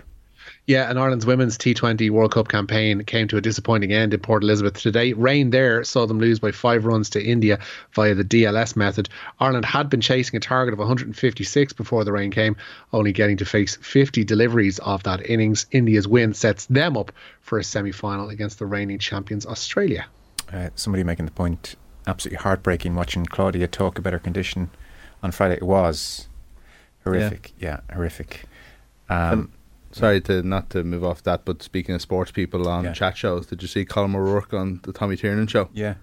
Yeah, 0.68 0.90
and 0.90 0.98
Ireland's 0.98 1.28
women's 1.28 1.60
T20 1.60 2.10
World 2.10 2.34
Cup 2.34 2.48
campaign 2.48 3.04
came 3.04 3.28
to 3.28 3.38
a 3.38 3.42
disappointing 3.42 3.94
end 3.94 4.16
in 4.16 4.20
Port 4.20 4.42
Elizabeth 4.42 4.82
today. 4.82 5.14
Rain 5.14 5.52
there 5.52 5.84
saw 5.84 6.08
them 6.08 6.20
lose 6.20 6.40
by 6.40 6.52
five 6.52 6.86
runs 6.86 7.12
to 7.12 7.24
India 7.24 7.60
via 7.94 8.16
the 8.16 8.24
DLS 8.24 8.76
method. 8.76 9.08
Ireland 9.40 9.66
had 9.66 9.92
been 9.92 10.02
chasing 10.02 10.36
a 10.36 10.40
target 10.40 10.74
of 10.74 10.80
156 10.80 11.74
before 11.74 12.04
the 12.04 12.12
rain 12.12 12.32
came, 12.32 12.56
only 12.92 13.12
getting 13.12 13.38
to 13.38 13.46
face 13.46 13.76
50 13.76 14.24
deliveries 14.24 14.80
of 14.80 15.04
that 15.04 15.30
innings. 15.30 15.68
India's 15.72 16.08
win 16.08 16.34
sets 16.34 16.66
them 16.66 16.98
up 16.98 17.12
for 17.42 17.60
a 17.60 17.64
semi 17.64 17.92
final 17.92 18.30
against 18.30 18.58
the 18.58 18.66
reigning 18.66 18.98
champions 18.98 19.46
Australia. 19.46 20.08
Uh, 20.52 20.70
somebody 20.76 21.04
making 21.04 21.26
the 21.26 21.32
point, 21.32 21.76
absolutely 22.08 22.38
heartbreaking 22.38 22.96
watching 22.96 23.26
Claudia 23.26 23.68
talk 23.68 23.98
about 23.98 24.14
her 24.14 24.20
condition 24.20 24.70
on 25.24 25.32
Friday. 25.32 25.56
It 25.56 25.64
was 25.64 26.28
horrific. 27.04 27.52
Yeah, 27.60 27.80
horrific. 27.94 28.44
Um, 29.10 29.52
Sorry 29.92 30.20
to 30.22 30.44
not 30.44 30.70
to 30.72 30.84
move 30.84 31.06
off 31.06 31.24
that, 31.24 31.46
but 31.46 31.64
speaking 31.64 31.96
of 31.96 32.02
sports 32.02 32.30
people 32.32 32.68
on 32.68 32.84
Yeah. 32.84 32.92
chat 32.94 33.16
shows, 33.18 33.46
did 33.48 33.62
you 33.62 33.68
see 33.70 33.86
Colin 33.86 34.14
O'Rourke 34.14 34.54
on 34.54 34.82
the 34.84 34.92
Tommy 34.92 35.16
Tiernan 35.16 35.48
show? 35.48 35.70
yeah, 35.74 35.94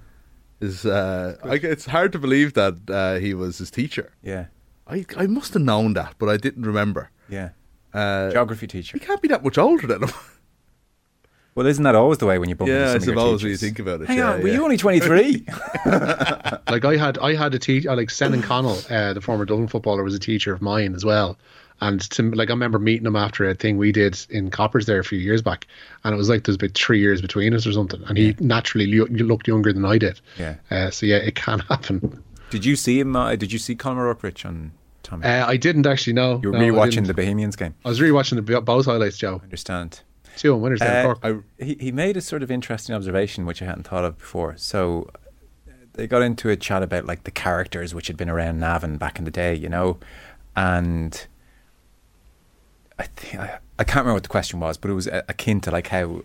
Is 0.61 0.87
uh, 0.87 1.37
I, 1.45 1.57
it's 1.57 1.85
hard 1.87 2.11
to 2.13 2.19
believe 2.19 2.55
that 2.55 2.75
uh, 2.89 3.17
he 3.21 3.35
was 3.35 3.59
his 3.59 3.71
teacher. 3.71 4.13
yeah, 4.23 4.47
I 4.87 5.05
I 5.19 5.27
must 5.27 5.53
have 5.55 5.63
known 5.63 5.93
that, 5.93 6.15
but 6.19 6.29
I 6.31 6.37
didn't 6.39 6.65
remember. 6.65 7.11
yeah. 7.29 7.51
Uh, 7.93 8.31
Geography 8.31 8.67
teacher. 8.67 8.97
he 8.99 9.05
can't 9.05 9.21
be 9.21 9.29
that 9.29 9.45
much 9.45 9.59
older 9.59 9.87
than 9.87 10.05
him. 10.05 10.11
Well, 11.55 11.67
isn't 11.67 11.85
that 11.85 11.95
always 11.95 12.19
the 12.19 12.27
way 12.27 12.39
when 12.39 12.49
you 12.49 12.55
bump 12.55 12.71
yeah, 12.71 12.75
I 12.75 12.79
into 12.79 12.91
some 12.93 12.97
of 12.97 13.05
your 13.05 13.15
suppose 13.15 13.43
when 13.43 13.51
you 13.51 13.57
think 13.59 13.79
about 13.79 14.01
it. 14.01 14.09
Hang 14.09 14.19
yeah, 14.19 14.33
on, 14.33 14.43
were 14.43 14.49
you 14.49 14.63
only 14.65 14.79
23? 14.79 15.45
like 15.87 16.85
I 16.85 16.97
had 16.97 17.19
I 17.19 17.35
had 17.35 17.55
a 17.55 17.59
teacher 17.59 17.95
like 17.95 18.09
Senan 18.09 18.43
Connell, 18.43 18.79
uh, 18.89 19.13
the 19.13 19.21
former 19.21 19.45
Dublin 19.45 19.69
footballer, 19.69 20.03
was 20.03 20.15
a 20.15 20.19
teacher 20.19 20.55
of 20.55 20.63
mine 20.63 20.95
as 20.95 21.05
well. 21.05 21.37
And 21.83 22.01
to, 22.11 22.31
like 22.31 22.49
I 22.49 22.53
remember 22.53 22.79
meeting 22.79 23.07
him 23.07 23.17
after 23.17 23.49
a 23.49 23.55
thing 23.55 23.77
we 23.77 23.93
did 23.93 24.19
in 24.31 24.51
Coppers 24.51 24.87
there 24.87 25.01
a 25.01 25.05
few 25.05 25.19
years 25.19 25.43
back, 25.43 25.67
and 26.05 26.15
it 26.15 26.17
was 26.17 26.29
like 26.29 26.45
there's 26.45 26.57
about 26.57 26.73
three 26.75 27.01
years 27.01 27.21
between 27.21 27.53
us 27.55 27.67
or 27.67 27.73
something. 27.73 28.03
And 28.07 28.17
he 28.17 28.35
naturally 28.39 28.87
lo- 28.87 29.07
looked 29.11 29.49
younger 29.49 29.73
than 29.73 29.85
I 29.85 29.99
did. 29.99 30.21
Yeah. 30.39 30.55
Uh, 30.71 30.91
so 30.91 31.07
yeah, 31.07 31.17
it 31.17 31.35
can 31.35 31.59
happen. 31.69 32.23
did 32.51 32.65
you 32.65 32.77
see 32.77 33.01
him? 33.01 33.15
Uh, 33.17 33.35
did 33.37 33.53
you 33.53 33.59
see 33.59 33.75
Conor 33.75 34.03
O'Rourke 34.03 34.23
Rich 34.23 34.47
on 34.47 34.73
Tommy? 35.03 35.27
Uh, 35.27 35.47
I 35.47 35.57
didn't 35.57 35.87
actually 35.87 36.13
know. 36.13 36.41
you 36.43 36.53
were 36.53 36.59
No, 36.59 36.65
I 36.65 36.69
rewatching 36.71 37.07
the 37.09 37.15
Bohemians 37.15 37.57
game. 37.57 37.75
I 37.85 37.89
was 37.89 38.01
rewatching 38.01 38.37
the 38.47 38.61
both 38.61 38.87
highlights, 38.87 39.19
Joe. 39.19 39.41
I 39.43 39.45
understand. 39.45 40.01
There. 40.81 41.11
Uh, 41.11 41.15
Cork. 41.15 41.45
he, 41.59 41.77
he 41.79 41.93
made 41.93 42.17
a 42.17 42.21
sort 42.21 42.43
of 42.43 42.51
interesting 42.51 42.95
observation 42.95 43.47
which 43.47 43.63
I 43.63 43.67
hadn't 43.67 43.85
thought 43.85 44.05
of 44.05 44.19
before. 44.19 44.57
So 44.57 45.11
uh, 45.69 45.73
they 45.93 46.07
got 46.07 46.23
into 46.23 46.49
a 46.49 46.57
chat 46.57 46.83
about 46.83 47.05
like 47.07 47.25
the 47.25 47.31
characters 47.31 47.95
which 47.95 48.07
had 48.07 48.17
been 48.17 48.31
around 48.31 48.59
Navan 48.59 48.97
back 48.97 49.19
in 49.19 49.25
the 49.25 49.31
day, 49.31 49.55
you 49.55 49.69
know, 49.69 49.99
and 50.57 51.27
I 52.99 53.05
think 53.05 53.43
I, 53.43 53.59
I 53.79 53.85
can't 53.85 53.99
remember 54.05 54.15
what 54.15 54.23
the 54.23 54.29
question 54.29 54.61
was, 54.61 54.77
but 54.77 54.91
it 54.91 54.95
was 54.95 55.07
a- 55.07 55.25
akin 55.29 55.61
to 55.63 55.71
like 55.71 55.89
how 55.89 56.23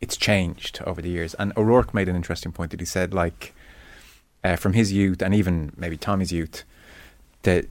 it's 0.00 0.16
changed 0.16 0.80
over 0.86 1.00
the 1.00 1.08
years. 1.08 1.34
And 1.34 1.52
O'Rourke 1.56 1.94
made 1.94 2.08
an 2.08 2.16
interesting 2.16 2.52
point 2.52 2.70
that 2.72 2.80
he 2.80 2.86
said 2.86 3.14
like 3.14 3.54
uh, 4.42 4.56
from 4.56 4.74
his 4.74 4.92
youth 4.92 5.22
and 5.22 5.34
even 5.34 5.72
maybe 5.76 5.96
Tommy's 5.96 6.32
youth 6.32 6.64
that 7.42 7.66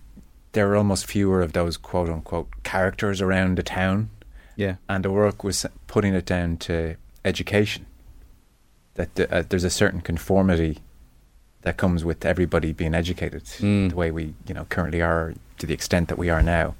there 0.54 0.72
are 0.72 0.76
almost 0.76 1.06
fewer 1.06 1.42
of 1.42 1.54
those 1.54 1.78
quote 1.78 2.10
unquote 2.10 2.48
characters 2.64 3.22
around 3.22 3.58
the 3.58 3.64
town 3.64 4.10
Yeah, 4.56 4.76
and 4.88 5.06
O'Rourke 5.06 5.44
was 5.44 5.66
putting 5.88 6.14
it 6.14 6.26
down 6.26 6.58
to 6.58 6.96
education. 7.26 7.86
That 8.96 9.16
the, 9.16 9.34
uh, 9.34 9.44
there's 9.50 9.64
a 9.64 9.70
certain 9.72 10.02
conformity 10.02 10.78
that 11.64 11.78
comes 11.78 12.06
with 12.06 12.26
everybody 12.26 12.74
being 12.74 12.94
educated, 12.94 13.44
Mm. 13.46 13.90
the 13.90 13.96
way 13.96 14.12
we, 14.12 14.36
you 14.48 14.54
know, 14.54 14.66
currently 14.66 15.02
are, 15.02 15.34
to 15.58 15.66
the 15.66 15.74
extent 15.74 16.10
that 16.10 16.18
we 16.18 16.30
are 16.30 16.44
now. 16.44 16.76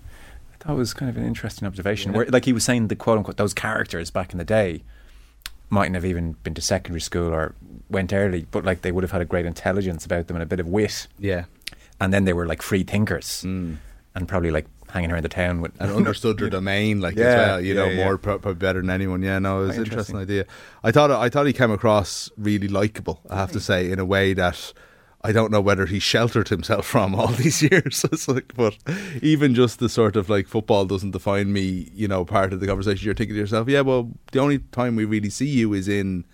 I 0.54 0.58
thought 0.64 0.74
it 0.74 0.78
was 0.78 0.94
kind 0.94 1.10
of 1.10 1.18
an 1.18 1.26
interesting 1.26 1.68
observation. 1.68 2.14
Where, 2.14 2.26
like 2.28 2.46
he 2.46 2.54
was 2.54 2.64
saying, 2.64 2.90
the 2.90 2.96
quote 2.96 3.18
unquote 3.18 3.38
those 3.38 3.54
characters 3.54 4.12
back 4.12 4.32
in 4.32 4.38
the 4.38 4.44
day 4.46 4.84
mightn't 5.70 5.96
have 5.96 6.06
even 6.06 6.34
been 6.44 6.54
to 6.54 6.62
secondary 6.62 7.02
school 7.02 7.34
or 7.34 7.56
went 7.90 8.14
early, 8.14 8.46
but 8.52 8.64
like 8.64 8.82
they 8.84 8.92
would 8.92 9.04
have 9.04 9.12
had 9.12 9.22
a 9.22 9.26
great 9.26 9.46
intelligence 9.48 10.06
about 10.06 10.28
them 10.28 10.36
and 10.36 10.44
a 10.44 10.46
bit 10.46 10.60
of 10.60 10.68
wit, 10.68 11.08
yeah, 11.18 11.46
and 12.00 12.14
then 12.14 12.26
they 12.26 12.34
were 12.34 12.46
like 12.46 12.62
free 12.62 12.84
thinkers 12.84 13.44
Mm. 13.44 13.78
and 14.14 14.28
probably 14.28 14.52
like 14.52 14.68
hanging 14.94 15.12
around 15.12 15.24
the 15.24 15.30
town 15.30 15.60
with 15.62 15.74
and 15.80 15.92
understood 16.02 16.38
their 16.38 16.50
domain 16.50 17.02
like 17.02 17.16
as 17.16 17.20
Yeah, 17.20 17.36
well. 17.36 17.62
You 17.62 17.74
yeah, 17.74 17.82
know 17.82 17.90
yeah. 17.90 18.04
more 18.06 18.18
probably 18.18 18.54
better 18.54 18.80
than 18.82 18.90
anyone. 18.92 19.22
Yeah, 19.24 19.40
no, 19.40 19.64
it 19.64 19.68
was 19.68 19.78
an 19.78 19.84
interesting 19.86 20.16
interesting. 20.16 20.36
idea. 20.38 20.46
I 20.84 20.92
thought 20.92 21.12
I 21.12 21.30
thought 21.30 21.48
he 21.48 21.54
came 21.54 21.72
across 21.72 22.30
really 22.38 22.68
likable. 22.68 23.20
I 23.30 23.36
have 23.38 23.52
to 23.54 23.60
say, 23.60 23.92
in 23.92 24.00
a 24.00 24.06
way 24.06 24.34
that. 24.34 24.74
I 25.26 25.32
don't 25.32 25.52
know 25.52 25.62
whether 25.62 25.86
he 25.86 26.00
sheltered 26.00 26.50
himself 26.50 26.86
from 26.94 27.16
all 27.16 27.28
these 27.28 27.62
years. 27.62 28.04
It's 28.12 28.28
like, 28.28 28.54
but 28.58 28.76
even 29.22 29.56
just 29.56 29.80
the 29.80 29.88
sort 29.88 30.18
of 30.18 30.30
like 30.30 30.48
football 30.50 30.84
doesn't 30.84 31.12
define 31.12 31.54
me, 31.54 31.90
you 31.94 32.10
know, 32.10 32.26
part 32.26 32.52
of 32.52 32.60
the 32.60 32.68
conversation. 32.68 33.06
You're 33.06 33.16
thinking 33.16 33.36
to 33.36 33.40
yourself, 33.40 33.70
yeah, 33.70 33.80
well, 33.80 34.12
the 34.34 34.40
only 34.40 34.60
time 34.74 34.98
we 34.98 35.06
really 35.06 35.30
see 35.30 35.48
you 35.48 35.72
is 35.72 35.88
in 35.88 36.26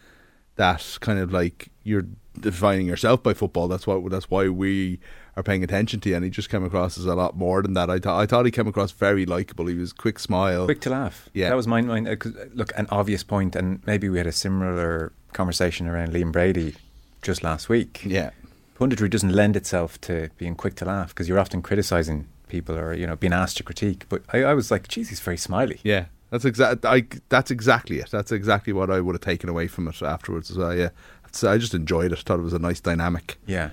that 0.56 0.98
kind 1.02 1.20
of 1.20 1.32
like 1.32 1.70
you're 1.84 2.08
defining 2.40 2.88
yourself 2.88 3.22
by 3.22 3.36
football. 3.36 3.68
That's 3.68 3.86
why 3.86 4.02
that's 4.10 4.32
why 4.32 4.50
we 4.50 5.00
are 5.40 5.44
paying 5.44 5.64
attention 5.64 6.00
to 6.02 6.10
you. 6.10 6.16
And 6.16 6.24
he 6.24 6.30
just 6.30 6.50
came 6.50 6.64
across 6.64 6.98
as 6.98 7.06
a 7.06 7.16
lot 7.16 7.36
more 7.36 7.62
than 7.62 7.74
that. 7.74 7.90
I 7.90 8.00
thought 8.00 8.20
I 8.20 8.26
thought 8.26 8.46
he 8.46 8.52
came 8.52 8.68
across 8.68 8.92
very 8.92 9.26
likable. 9.26 9.66
He 9.68 9.76
was 9.76 9.94
quick 9.94 10.20
smile. 10.20 10.66
quick 10.66 10.82
to 10.82 10.90
laugh. 10.90 11.30
Yeah. 11.34 11.50
that 11.50 11.56
was 11.56 11.68
mine. 11.68 11.88
mine 11.88 12.08
uh, 12.08 12.12
uh, 12.12 12.46
look, 12.54 12.72
an 12.78 12.88
obvious 12.92 13.24
point, 13.24 13.56
and 13.56 13.82
maybe 13.86 14.10
we 14.10 14.18
had 14.18 14.28
a 14.28 14.32
similar 14.32 15.12
conversation 15.34 15.88
around 15.88 16.14
Liam 16.14 16.32
Brady 16.32 16.76
just 17.22 17.44
last 17.44 17.70
week. 17.70 18.04
Yeah, 18.06 18.32
punditry 18.78 19.10
doesn't 19.10 19.34
lend 19.34 19.56
itself 19.56 20.00
to 20.02 20.30
being 20.38 20.56
quick 20.56 20.76
to 20.76 20.86
laugh 20.86 21.10
because 21.10 21.28
you're 21.28 21.40
often 21.40 21.62
criticizing 21.62 22.28
people 22.48 22.78
or 22.78 22.94
you 22.94 23.08
know 23.08 23.16
being 23.16 23.34
asked 23.34 23.58
to 23.58 23.64
critique. 23.64 24.06
But 24.10 24.24
I, 24.34 24.44
I 24.44 24.54
was 24.54 24.72
like, 24.72 24.88
geez, 24.88 25.10
he's 25.10 25.20
very 25.20 25.38
smiley. 25.38 25.80
yeah. 25.84 26.06
That's 26.32 26.46
exact. 26.46 26.86
I 26.86 27.06
that's 27.30 27.50
exactly 27.50 27.98
it. 27.98 28.12
That's 28.12 28.32
exactly 28.32 28.72
what 28.72 28.92
I 28.92 29.00
would 29.00 29.16
have 29.16 29.22
taken 29.22 29.50
away 29.50 29.66
from 29.66 29.88
it 29.88 30.00
afterwards 30.04 30.52
as 30.52 30.58
well. 30.60 30.76
Yeah, 30.76 30.90
so 31.32 31.52
I 31.52 31.58
just 31.58 31.74
enjoyed 31.74 32.12
it. 32.12 32.20
Thought 32.20 32.38
it 32.38 32.44
was 32.44 32.54
a 32.54 32.60
nice 32.60 32.80
dynamic. 32.80 33.38
Yeah, 33.48 33.72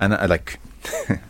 and 0.00 0.14
I 0.14 0.26
like. 0.26 0.60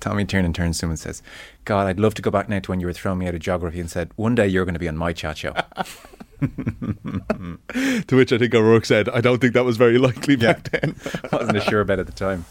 Tommy 0.00 0.24
Tiernan 0.24 0.52
turns 0.52 0.78
to 0.78 0.86
him 0.86 0.90
and 0.90 0.98
says, 0.98 1.22
"God, 1.64 1.86
I'd 1.86 2.00
love 2.00 2.14
to 2.14 2.22
go 2.22 2.30
back 2.30 2.48
now 2.48 2.58
to 2.58 2.70
when 2.70 2.80
you 2.80 2.86
were 2.86 2.92
throwing 2.92 3.18
me 3.18 3.28
out 3.28 3.34
of 3.34 3.40
geography 3.40 3.78
and 3.78 3.90
said 3.90 4.10
one 4.16 4.34
day 4.34 4.48
you're 4.48 4.64
going 4.64 4.74
to 4.74 4.80
be 4.80 4.88
on 4.88 4.96
my 4.96 5.12
chat 5.12 5.38
show." 5.38 5.54
To 8.08 8.16
which 8.16 8.32
I 8.32 8.38
think 8.38 8.54
O'Rourke 8.54 8.84
said, 8.84 9.08
"I 9.08 9.20
don't 9.20 9.40
think 9.40 9.54
that 9.54 9.64
was 9.64 9.76
very 9.76 9.96
likely 9.98 10.36
back 10.36 10.70
then." 10.70 10.96
I 11.32 11.36
wasn't 11.36 11.56
as 11.56 11.64
sure 11.64 11.80
about 11.80 12.00
at 12.00 12.06
the 12.06 12.12
time. 12.12 12.44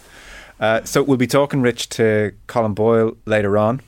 Uh, 0.59 0.83
so 0.83 1.03
we'll 1.03 1.17
be 1.17 1.27
talking, 1.27 1.61
Rich, 1.61 1.89
to 1.89 2.33
Colin 2.47 2.73
Boyle 2.73 3.17
later 3.25 3.57
on. 3.57 3.81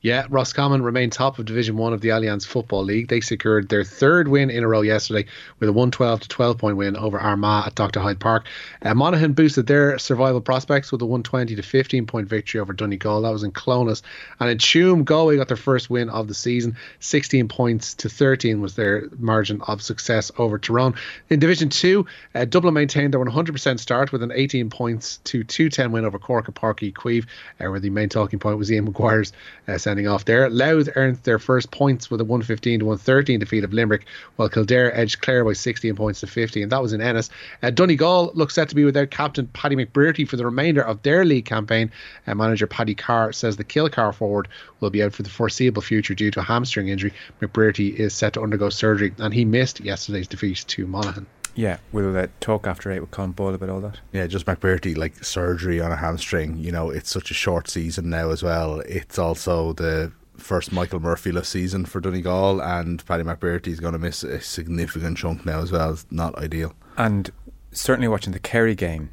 Yeah, 0.00 0.26
Roscommon 0.30 0.82
remain 0.82 1.10
top 1.10 1.40
of 1.40 1.46
Division 1.46 1.76
One 1.76 1.92
of 1.92 2.00
the 2.00 2.10
Allianz 2.10 2.46
Football 2.46 2.84
League. 2.84 3.08
They 3.08 3.20
secured 3.20 3.68
their 3.68 3.82
third 3.82 4.28
win 4.28 4.48
in 4.48 4.62
a 4.62 4.68
row 4.68 4.82
yesterday 4.82 5.28
with 5.58 5.68
a 5.68 5.72
112 5.72 6.20
to 6.20 6.28
12 6.28 6.56
point 6.56 6.76
win 6.76 6.96
over 6.96 7.18
Armagh 7.18 7.66
at 7.66 7.74
Dr. 7.74 7.98
Hyde 7.98 8.20
Park. 8.20 8.46
Uh, 8.80 8.94
Monaghan 8.94 9.32
boosted 9.32 9.66
their 9.66 9.98
survival 9.98 10.40
prospects 10.40 10.92
with 10.92 11.02
a 11.02 11.04
120 11.04 11.56
to 11.56 11.62
15 11.62 12.06
point 12.06 12.28
victory 12.28 12.60
over 12.60 12.72
Donegal. 12.72 13.22
That 13.22 13.32
was 13.32 13.42
in 13.42 13.50
Clones. 13.50 14.04
And 14.38 14.48
in 14.48 14.58
Tuam, 14.58 15.04
Galway 15.04 15.36
got 15.36 15.48
their 15.48 15.56
first 15.56 15.90
win 15.90 16.10
of 16.10 16.28
the 16.28 16.34
season. 16.34 16.76
16 17.00 17.48
points 17.48 17.94
to 17.94 18.08
13 18.08 18.60
was 18.60 18.76
their 18.76 19.08
margin 19.18 19.60
of 19.62 19.82
success 19.82 20.30
over 20.38 20.60
Tyrone. 20.60 20.94
In 21.28 21.40
Division 21.40 21.70
Two, 21.70 22.06
uh, 22.36 22.44
Dublin 22.44 22.74
maintained 22.74 23.14
their 23.14 23.20
100% 23.24 23.80
start 23.80 24.12
with 24.12 24.22
an 24.22 24.30
18 24.32 24.70
points 24.70 25.16
to 25.24 25.42
210 25.42 25.90
win 25.90 26.04
over 26.04 26.20
Cork 26.20 26.48
at 26.48 26.54
Páirc 26.54 26.78
Uí 26.78 26.92
Chaoimh, 26.92 27.26
uh, 27.58 27.68
where 27.68 27.80
the 27.80 27.90
main 27.90 28.08
talking 28.08 28.38
point 28.38 28.58
was 28.58 28.70
Ian 28.70 28.84
Maguire's 28.84 29.32
uh, 29.66 29.76
sending 29.88 30.06
off 30.06 30.26
there. 30.26 30.50
Louth 30.50 30.90
earned 30.96 31.16
their 31.22 31.38
first 31.38 31.70
points 31.70 32.10
with 32.10 32.20
a 32.20 32.24
115 32.24 32.80
to 32.80 32.84
113 32.84 33.40
defeat 33.40 33.64
of 33.64 33.72
Limerick, 33.72 34.04
while 34.36 34.50
Kildare 34.50 34.94
edged 34.94 35.22
Clare 35.22 35.46
by 35.46 35.54
16 35.54 35.96
points 35.96 36.20
to 36.20 36.26
50, 36.26 36.62
and 36.62 36.70
that 36.70 36.82
was 36.82 36.92
in 36.92 37.00
Ennis. 37.00 37.30
Uh, 37.62 37.70
Donegal 37.70 38.32
looks 38.34 38.54
set 38.54 38.68
to 38.68 38.74
be 38.74 38.84
without 38.84 39.10
captain 39.10 39.46
Paddy 39.46 39.76
McBrearty 39.76 40.28
for 40.28 40.36
the 40.36 40.44
remainder 40.44 40.82
of 40.82 41.00
their 41.02 41.24
league 41.24 41.46
campaign. 41.46 41.90
Uh, 42.26 42.34
manager 42.34 42.66
Paddy 42.66 42.94
Carr 42.94 43.32
says 43.32 43.56
the 43.56 43.64
Kilcar 43.64 44.14
forward 44.14 44.48
will 44.80 44.90
be 44.90 45.02
out 45.02 45.14
for 45.14 45.22
the 45.22 45.30
foreseeable 45.30 45.80
future 45.80 46.14
due 46.14 46.30
to 46.32 46.40
a 46.40 46.42
hamstring 46.42 46.88
injury. 46.88 47.14
McBrearty 47.40 47.94
is 47.94 48.12
set 48.12 48.34
to 48.34 48.42
undergo 48.42 48.68
surgery, 48.68 49.14
and 49.16 49.32
he 49.32 49.46
missed 49.46 49.80
yesterday's 49.80 50.28
defeat 50.28 50.66
to 50.68 50.86
Monaghan. 50.86 51.26
Yeah, 51.58 51.78
we'll 51.90 52.16
uh, 52.16 52.28
talk 52.38 52.68
after 52.68 52.88
eight 52.92 53.00
with 53.00 53.10
Colin 53.10 53.32
Boyle 53.32 53.52
about 53.52 53.68
all 53.68 53.80
that. 53.80 53.98
Yeah, 54.12 54.28
just 54.28 54.46
McBrearty, 54.46 54.96
like 54.96 55.24
surgery 55.24 55.80
on 55.80 55.90
a 55.90 55.96
hamstring. 55.96 56.56
You 56.56 56.70
know, 56.70 56.88
it's 56.88 57.10
such 57.10 57.32
a 57.32 57.34
short 57.34 57.68
season 57.68 58.08
now 58.08 58.30
as 58.30 58.44
well. 58.44 58.78
It's 58.82 59.18
also 59.18 59.72
the 59.72 60.12
first 60.36 60.70
Michael 60.70 61.00
Murphy-less 61.00 61.48
season 61.48 61.84
for 61.84 62.00
Donegal, 62.00 62.62
and 62.62 63.04
Paddy 63.04 63.24
McBrearty 63.24 63.66
is 63.66 63.80
going 63.80 63.94
to 63.94 63.98
miss 63.98 64.22
a 64.22 64.40
significant 64.40 65.18
chunk 65.18 65.44
now 65.44 65.60
as 65.60 65.72
well. 65.72 65.94
It's 65.94 66.06
not 66.12 66.38
ideal. 66.38 66.74
And 66.96 67.32
certainly 67.72 68.06
watching 68.06 68.32
the 68.32 68.38
Kerry 68.38 68.76
game, 68.76 69.10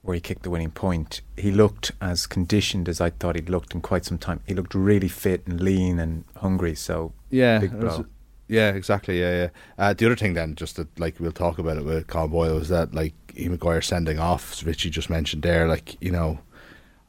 where 0.00 0.14
he 0.14 0.20
kicked 0.22 0.44
the 0.44 0.50
winning 0.50 0.70
point, 0.70 1.20
he 1.36 1.50
looked 1.50 1.92
as 2.00 2.26
conditioned 2.26 2.88
as 2.88 3.02
I 3.02 3.10
thought 3.10 3.34
he'd 3.36 3.50
looked 3.50 3.74
in 3.74 3.82
quite 3.82 4.06
some 4.06 4.16
time. 4.16 4.40
He 4.46 4.54
looked 4.54 4.74
really 4.74 5.08
fit 5.08 5.46
and 5.46 5.60
lean 5.60 5.98
and 5.98 6.24
hungry. 6.36 6.74
So 6.74 7.12
yeah, 7.28 7.58
big 7.58 7.78
blow. 7.78 8.06
Yeah, 8.48 8.70
exactly. 8.70 9.20
Yeah, 9.20 9.32
yeah. 9.32 9.48
Uh, 9.78 9.94
the 9.94 10.06
other 10.06 10.16
thing 10.16 10.34
then, 10.34 10.54
just 10.54 10.76
that 10.76 10.98
like 10.98 11.18
we'll 11.20 11.32
talk 11.32 11.58
about 11.58 11.78
it 11.78 11.84
with 11.84 12.06
Colin 12.06 12.30
Boyle, 12.30 12.54
was 12.56 12.68
that 12.68 12.94
like 12.94 13.14
E. 13.36 13.48
McGuire 13.48 13.84
sending 13.84 14.18
off, 14.18 14.64
Richie 14.64 14.90
just 14.90 15.10
mentioned 15.10 15.42
there. 15.42 15.68
Like 15.68 15.96
you 16.00 16.10
know, 16.10 16.40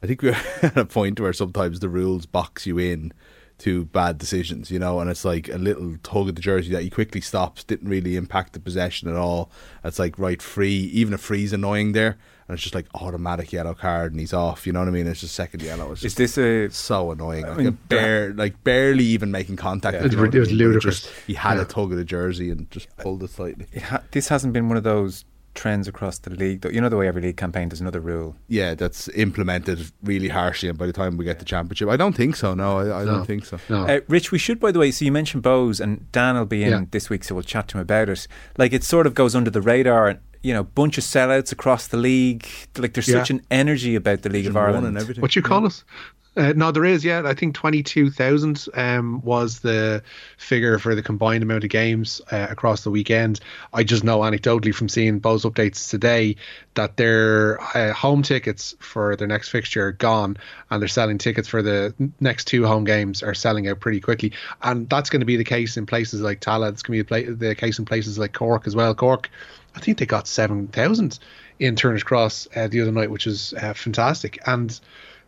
I 0.02 0.06
think 0.06 0.22
we're 0.22 0.36
at 0.62 0.76
a 0.76 0.84
point 0.84 1.20
where 1.20 1.32
sometimes 1.32 1.80
the 1.80 1.88
rules 1.88 2.26
box 2.26 2.66
you 2.66 2.78
in 2.78 3.12
to 3.58 3.84
bad 3.86 4.18
decisions, 4.18 4.70
you 4.70 4.78
know, 4.78 5.00
and 5.00 5.08
it's 5.08 5.24
like 5.24 5.48
a 5.48 5.58
little 5.58 5.96
tug 6.02 6.28
of 6.28 6.34
the 6.34 6.42
jersey 6.42 6.72
that 6.72 6.82
he 6.82 6.90
quickly 6.90 7.20
stops, 7.20 7.62
didn't 7.62 7.88
really 7.88 8.16
impact 8.16 8.52
the 8.52 8.60
possession 8.60 9.08
at 9.08 9.14
all. 9.14 9.50
It's 9.84 9.98
like 9.98 10.18
right 10.18 10.42
free, 10.42 10.74
even 10.74 11.14
a 11.14 11.18
free's 11.18 11.52
annoying 11.52 11.92
there, 11.92 12.18
and 12.48 12.54
it's 12.54 12.62
just 12.62 12.74
like 12.74 12.86
automatic 12.94 13.52
yellow 13.52 13.74
card 13.74 14.12
and 14.12 14.20
he's 14.20 14.32
off. 14.32 14.66
You 14.66 14.72
know 14.72 14.80
what 14.80 14.88
I 14.88 14.92
mean? 14.92 15.06
It's 15.06 15.20
just 15.20 15.34
second 15.34 15.62
yellow. 15.62 15.92
It's 15.92 16.04
Is 16.04 16.14
this 16.14 16.36
a 16.38 16.68
so 16.70 17.10
annoying. 17.12 17.46
Like, 17.46 17.56
mean, 17.56 17.66
a 17.68 17.72
bare, 17.72 18.32
like 18.34 18.62
barely 18.64 19.04
even 19.04 19.30
making 19.30 19.56
contact. 19.56 19.94
Yeah. 19.94 20.04
if 20.04 20.12
you 20.12 20.18
It 20.18 20.20
was- 20.20 20.28
what 20.28 20.34
it 20.34 20.40
was 20.40 20.52
ludicrous. 20.52 21.00
just- 21.02 21.14
he 21.26 21.34
had 21.34 21.56
Yeah. 21.56 21.62
a 21.62 21.64
tug 21.66 21.90
of 21.92 21.98
the 21.98 22.04
jersey 22.04 22.50
and 22.50 22.70
just 22.70 22.94
pulled 22.98 23.22
it 23.22 23.30
slightly. 23.30 23.66
it 23.72 23.82
ha- 23.82 24.02
this 24.10 24.28
hasn't 24.28 24.52
been 24.52 24.68
one 24.68 24.76
of 24.76 24.84
those 24.84 25.24
trends 25.54 25.86
across 25.86 26.18
the 26.18 26.30
league? 26.30 26.62
Though 26.62 26.68
you 26.68 26.80
know 26.80 26.88
the 26.88 26.96
way 26.96 27.06
every 27.06 27.22
league 27.22 27.36
campaign 27.36 27.68
there's 27.68 27.80
another 27.80 28.00
rule. 28.00 28.34
Yeah, 28.48 28.74
that's 28.74 29.08
implemented 29.10 29.90
really 30.02 30.28
harshly, 30.28 30.68
and 30.68 30.76
by 30.76 30.86
the 30.86 30.92
time 30.92 31.16
we 31.16 31.24
get 31.24 31.38
the 31.38 31.44
championship, 31.44 31.88
I 31.88 31.96
don't 31.96 32.14
think 32.16 32.34
so. 32.34 32.54
No, 32.54 32.78
I, 32.78 33.02
I 33.02 33.04
No. 33.04 33.12
don't 33.12 33.24
think 33.26 33.44
so. 33.46 33.58
No. 33.68 33.86
Uh, 33.86 34.00
Rich, 34.08 34.32
we 34.32 34.38
should, 34.38 34.58
by 34.58 34.72
the 34.72 34.80
way. 34.80 34.90
So 34.90 35.04
you 35.04 35.12
mentioned 35.12 35.44
Bohs, 35.44 35.78
and 35.80 36.10
Dan 36.10 36.34
will 36.34 36.44
be 36.44 36.64
in 36.64 36.70
Yeah. 36.70 36.84
this 36.90 37.08
week, 37.08 37.22
so 37.22 37.36
we'll 37.36 37.44
chat 37.44 37.68
to 37.68 37.78
him 37.78 37.82
about 37.82 38.08
it. 38.08 38.26
Like 38.58 38.72
it 38.72 38.82
sort 38.82 39.06
of 39.06 39.14
goes 39.14 39.34
under 39.36 39.48
the 39.50 39.62
radar, 39.62 40.08
and 40.08 40.18
you 40.44 40.52
know, 40.52 40.62
bunch 40.62 40.98
of 40.98 41.04
sellouts 41.04 41.52
across 41.52 41.86
the 41.88 41.96
league. 41.96 42.46
Like 42.76 42.92
there's 42.92 43.08
Yeah. 43.08 43.14
such 43.20 43.30
an 43.30 43.40
energy 43.50 43.94
about 43.94 44.22
the 44.22 44.28
League 44.28 44.46
of 44.46 44.52
Division 44.52 44.54
one 44.54 44.64
Ireland. 44.74 44.86
and 44.88 44.98
everything. 44.98 45.22
What 45.22 45.34
you 45.34 45.42
call 45.42 45.64
us? 45.66 45.84
Uh, 46.36 46.52
no, 46.56 46.72
there 46.72 46.84
is. 46.84 47.04
Yeah, 47.04 47.22
I 47.24 47.32
think 47.32 47.54
twenty-two 47.54 48.10
thousand 48.10 48.66
um, 48.74 49.22
was 49.22 49.60
the 49.60 50.02
figure 50.36 50.80
for 50.80 50.96
the 50.96 51.02
combined 51.02 51.44
amount 51.44 51.62
of 51.62 51.70
games 51.70 52.20
uh, 52.32 52.48
across 52.50 52.82
the 52.82 52.90
weekend. 52.90 53.38
I 53.72 53.84
just 53.84 54.02
know 54.02 54.18
anecdotally 54.18 54.74
from 54.74 54.88
seeing 54.88 55.20
Bohs' 55.20 55.44
updates 55.48 55.88
today 55.88 56.34
that 56.74 56.96
their 56.96 57.60
uh, 57.76 57.92
home 57.92 58.22
tickets 58.24 58.74
for 58.80 59.14
their 59.14 59.28
next 59.28 59.50
fixture 59.50 59.86
are 59.86 59.92
gone, 59.92 60.36
and 60.70 60.82
they're 60.82 60.88
selling 60.88 61.18
tickets 61.18 61.46
for 61.46 61.62
the 61.62 61.94
next 62.18 62.46
two 62.46 62.66
home 62.66 62.82
games 62.84 63.22
are 63.22 63.34
selling 63.34 63.68
out 63.68 63.78
pretty 63.78 64.00
quickly. 64.00 64.32
And 64.60 64.90
that's 64.90 65.10
going 65.10 65.20
to 65.20 65.26
be 65.26 65.36
the 65.36 65.44
case 65.44 65.76
in 65.76 65.86
places 65.86 66.20
like 66.20 66.40
Tallaght. 66.40 66.72
It's 66.72 66.82
going 66.82 66.98
to 66.98 67.04
be 67.04 67.22
the, 67.22 67.34
pla- 67.36 67.48
the 67.48 67.54
case 67.54 67.78
in 67.78 67.84
places 67.84 68.18
like 68.18 68.32
Cork 68.32 68.66
as 68.66 68.74
well. 68.74 68.92
Cork, 68.92 69.30
I 69.74 69.80
think 69.80 69.98
they 69.98 70.06
got 70.06 70.26
seven 70.28 70.68
thousand 70.68 71.18
in 71.58 71.76
Turner's 71.76 72.02
Cross 72.02 72.48
uh, 72.54 72.68
the 72.68 72.80
other 72.80 72.92
night, 72.92 73.10
which 73.10 73.26
is 73.26 73.54
uh, 73.54 73.74
fantastic. 73.74 74.38
And 74.46 74.78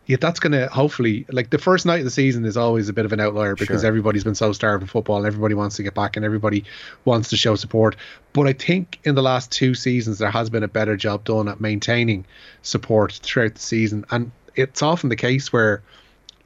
yeah, 0.05 0.17
that's 0.19 0.39
going 0.39 0.53
to 0.53 0.67
hopefully 0.67 1.25
like 1.29 1.49
the 1.49 1.57
first 1.57 1.85
night 1.85 1.99
of 1.99 2.05
the 2.05 2.11
season 2.11 2.45
is 2.45 2.55
always 2.55 2.87
a 2.87 2.93
bit 2.93 3.03
of 3.05 3.11
an 3.11 3.19
outlier 3.19 3.55
because 3.55 3.81
Sure. 3.81 3.87
everybody's 3.87 4.23
been 4.23 4.35
so 4.35 4.53
starved 4.53 4.83
of 4.83 4.89
football 4.89 5.17
and 5.17 5.25
everybody 5.27 5.53
wants 5.53 5.75
to 5.75 5.83
get 5.83 5.95
back 5.95 6.15
and 6.15 6.25
everybody 6.25 6.63
wants 7.03 7.29
to 7.29 7.37
show 7.37 7.55
support. 7.55 7.97
But 8.31 8.47
I 8.47 8.53
think 8.53 8.99
in 9.03 9.15
the 9.15 9.21
last 9.21 9.51
two 9.51 9.75
seasons 9.75 10.19
there 10.19 10.31
has 10.31 10.49
been 10.49 10.63
a 10.63 10.67
better 10.69 10.95
job 10.95 11.25
done 11.25 11.49
at 11.49 11.59
maintaining 11.59 12.25
support 12.61 13.19
throughout 13.21 13.55
the 13.55 13.61
season, 13.61 14.05
and 14.09 14.31
it's 14.55 14.81
often 14.81 15.09
the 15.09 15.15
case 15.17 15.51
where 15.51 15.83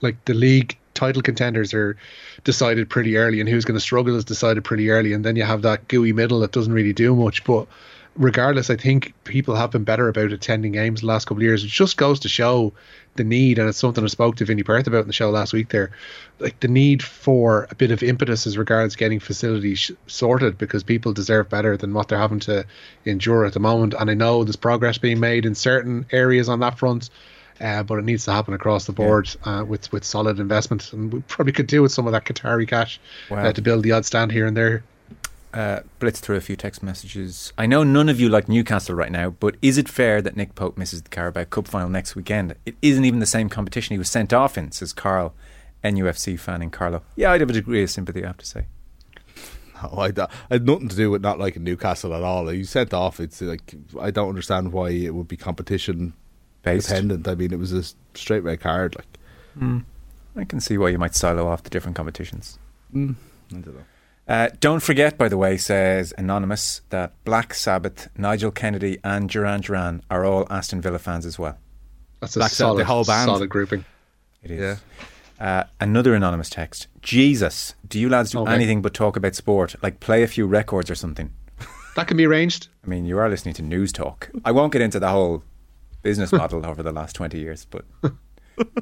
like 0.02 0.26
the 0.26 0.34
league 0.34 0.76
title 1.02 1.24
contenders 1.24 1.74
are 1.74 1.98
decided 2.44 2.88
pretty 2.88 3.18
early 3.18 3.40
and 3.40 3.50
who's 3.50 3.66
going 3.66 3.76
to 3.76 3.82
struggle 3.82 4.16
is 4.16 4.24
decided 4.24 4.64
pretty 4.64 4.92
early 4.92 5.14
and 5.14 5.26
then 5.26 5.36
you 5.36 5.42
have 5.42 5.64
that 5.64 5.88
gooey 5.88 6.14
middle 6.14 6.42
that 6.42 6.52
doesn't 6.52 6.74
really 6.74 6.94
do 6.94 7.16
much. 7.16 7.44
But 7.44 7.68
regardless 8.18 8.70
i 8.70 8.76
think 8.76 9.14
people 9.24 9.56
have 9.56 9.72
been 9.72 9.86
better 9.86 10.10
about 10.10 10.34
attending 10.34 10.74
games 10.74 11.00
the 11.00 11.08
last 11.08 11.26
couple 11.26 11.38
of 11.38 11.44
years. 11.44 11.64
It 11.64 11.70
just 11.70 11.98
goes 11.98 12.20
to 12.20 12.30
show 12.30 12.74
the 13.16 13.24
need 13.24 13.58
and 13.58 13.68
it's 13.68 13.80
something 13.80 14.04
i 14.04 14.08
spoke 14.08 14.36
to 14.36 14.46
vinnie 14.46 14.64
perth 14.64 14.86
about 14.86 15.02
in 15.02 15.08
the 15.08 15.14
show 15.14 15.32
last 15.32 15.54
week 15.54 15.70
there 15.70 15.92
like 16.40 16.60
the 16.60 16.68
need 16.68 17.02
for 17.02 17.68
a 17.72 17.76
bit 17.76 17.92
of 17.92 18.04
impetus 18.04 18.46
as 18.46 18.58
regards 18.58 18.96
getting 18.96 19.20
facilities 19.20 19.90
sorted 20.06 20.58
because 20.58 20.84
people 20.84 21.14
deserve 21.14 21.50
better 21.50 21.76
than 21.78 21.94
what 21.96 22.10
they're 22.10 22.26
having 22.28 22.40
to 22.40 22.64
endure 23.06 23.44
at 23.46 23.54
the 23.54 23.60
moment. 23.60 23.96
And 24.00 24.12
i 24.12 24.14
know 24.14 24.44
there's 24.44 24.56
progress 24.56 25.00
being 25.00 25.20
made 25.20 25.48
in 25.48 25.56
certain 25.56 26.06
areas 26.12 26.48
on 26.48 26.60
that 26.60 26.78
front 26.78 27.10
uh, 27.60 27.84
but 27.84 27.96
it 28.00 28.06
needs 28.06 28.26
to 28.26 28.32
happen 28.32 28.54
across 28.54 28.86
the 28.86 28.92
board 28.94 29.30
uh, 29.44 29.64
with 29.68 29.92
with 29.92 30.04
solid 30.04 30.40
investment, 30.40 30.94
and 30.94 31.12
we 31.14 31.22
probably 31.22 31.54
could 31.54 31.68
do 31.68 31.82
with 31.82 31.92
some 31.92 32.06
of 32.08 32.14
that 32.14 32.26
Qatari 32.26 32.68
cash 32.68 33.00
Wow. 33.30 33.46
uh, 33.46 33.54
to 33.54 33.62
build 33.62 33.84
the 33.84 33.92
odd 33.92 34.06
stand 34.06 34.32
here 34.32 34.46
and 34.46 34.56
there. 34.56 34.84
Uh, 35.54 35.82
blitz 36.00 36.22
through 36.22 36.38
a 36.38 36.42
few 36.42 36.56
text 36.56 36.82
messages. 36.82 37.52
I 37.58 37.66
know 37.66 37.84
none 37.84 38.08
of 38.08 38.22
you 38.22 38.30
like 38.30 38.48
Newcastle 38.48 38.96
right 38.96 39.12
now, 39.12 39.32
but 39.32 39.58
is 39.62 39.78
it 39.78 39.90
fair 39.90 40.22
that 40.22 40.38
Nick 40.38 40.56
Pope 40.56 40.78
misses 40.78 41.02
the 41.02 41.10
Carabao 41.10 41.44
Cup 41.44 41.68
final 41.68 41.90
next 41.90 42.16
weekend? 42.16 42.56
It 42.66 42.76
isn't 42.82 43.04
even 43.04 43.20
the 43.20 43.26
same 43.26 43.50
competition 43.50 43.94
he 43.94 43.98
was 43.98 44.10
sent 44.10 44.32
off 44.32 44.58
in, 44.58 44.72
says 44.72 44.94
Carl, 44.94 45.34
NUFC 45.84 46.40
fan 46.40 46.62
in 46.62 46.70
Carlow. 46.70 47.02
Yeah, 47.18 47.32
I'd 47.34 47.42
have 47.42 47.50
a 47.50 47.54
degree 47.54 47.84
of 47.84 47.90
sympathy, 47.90 48.24
I 48.24 48.28
have 48.28 48.38
to 48.38 48.46
say. 48.46 48.68
No, 49.84 49.90
I, 49.98 50.12
I 50.18 50.28
had 50.54 50.66
nothing 50.66 50.88
to 50.88 50.96
do 50.96 51.10
with 51.12 51.22
not 51.22 51.38
liking 51.40 51.64
Newcastle 51.66 52.14
at 52.14 52.24
all. 52.24 52.48
He 52.48 52.64
sent 52.64 52.94
off. 52.94 53.20
It's 53.20 53.42
like 53.42 53.76
I 54.00 54.10
don't 54.12 54.30
understand 54.30 54.72
why 54.72 54.92
it 54.92 55.14
would 55.14 55.28
be 55.28 55.36
competition 55.38 56.14
Based. 56.64 56.88
dependent. 56.90 57.28
I 57.28 57.36
mean, 57.36 57.52
it 57.54 57.60
was 57.60 57.74
a 57.74 57.84
straight 58.14 58.44
red 58.44 58.60
card. 58.60 58.96
Like 58.96 59.82
I 60.38 60.44
can 60.46 60.60
see 60.60 60.78
why 60.78 60.90
you 60.90 60.98
might 60.98 61.16
silo 61.16 61.48
off 61.48 61.64
the 61.64 61.70
different 61.70 61.96
competitions. 61.96 62.58
I 62.94 62.98
don't 63.52 63.66
know. 63.68 63.74
Uh, 64.28 64.50
don't 64.62 64.82
forget, 64.82 65.18
by 65.18 65.28
the 65.28 65.38
way, 65.38 65.58
says 65.58 66.14
Anonymous, 66.18 66.82
that 66.90 67.12
Black 67.26 67.54
Sabbath, 67.54 68.08
Nigel 68.18 68.52
Kennedy, 68.52 68.98
and 69.04 69.28
Duran 69.30 69.62
Duran 69.62 70.04
are 70.10 70.24
all 70.24 70.48
Aston 70.50 70.80
Villa 70.80 71.00
fans 71.00 71.26
as 71.26 71.38
well. 71.38 71.58
That's 72.22 72.36
a 72.36 72.40
Black 72.40 72.52
Sabbath, 72.52 72.58
solid, 72.58 72.80
the 72.82 72.86
whole 72.86 73.04
band. 73.04 73.26
solid 73.28 73.50
grouping. 73.50 73.84
It 74.44 74.52
is. 74.52 74.60
Yeah. 75.40 75.46
Uh, 75.46 75.64
another 75.82 76.14
anonymous 76.14 76.50
text. 76.50 76.88
Jesus, 77.02 77.74
do 77.90 78.00
you 78.00 78.08
lads 78.10 78.32
do 78.32 78.40
Okay. 78.40 78.54
anything 78.54 78.82
but 78.82 78.94
talk 78.94 79.18
about 79.18 79.36
sport? 79.36 79.76
Like 79.82 80.00
play 80.00 80.22
a 80.24 80.28
few 80.28 80.46
records 80.46 80.90
or 80.90 80.96
something? 80.96 81.32
That 81.96 82.08
can 82.08 82.16
be 82.16 82.26
arranged. 82.26 82.70
I 82.86 82.88
mean, 82.88 83.06
you 83.06 83.18
are 83.18 83.28
listening 83.28 83.56
to 83.56 83.64
news 83.64 83.92
talk. 83.92 84.30
I 84.46 84.52
won't 84.54 84.72
get 84.72 84.82
into 84.82 85.00
the 85.00 85.10
whole 85.10 85.44
business 86.02 86.32
model 86.32 86.66
over 86.70 86.84
the 86.84 86.92
last 86.92 87.16
20 87.16 87.40
years, 87.40 87.66
but 87.70 87.86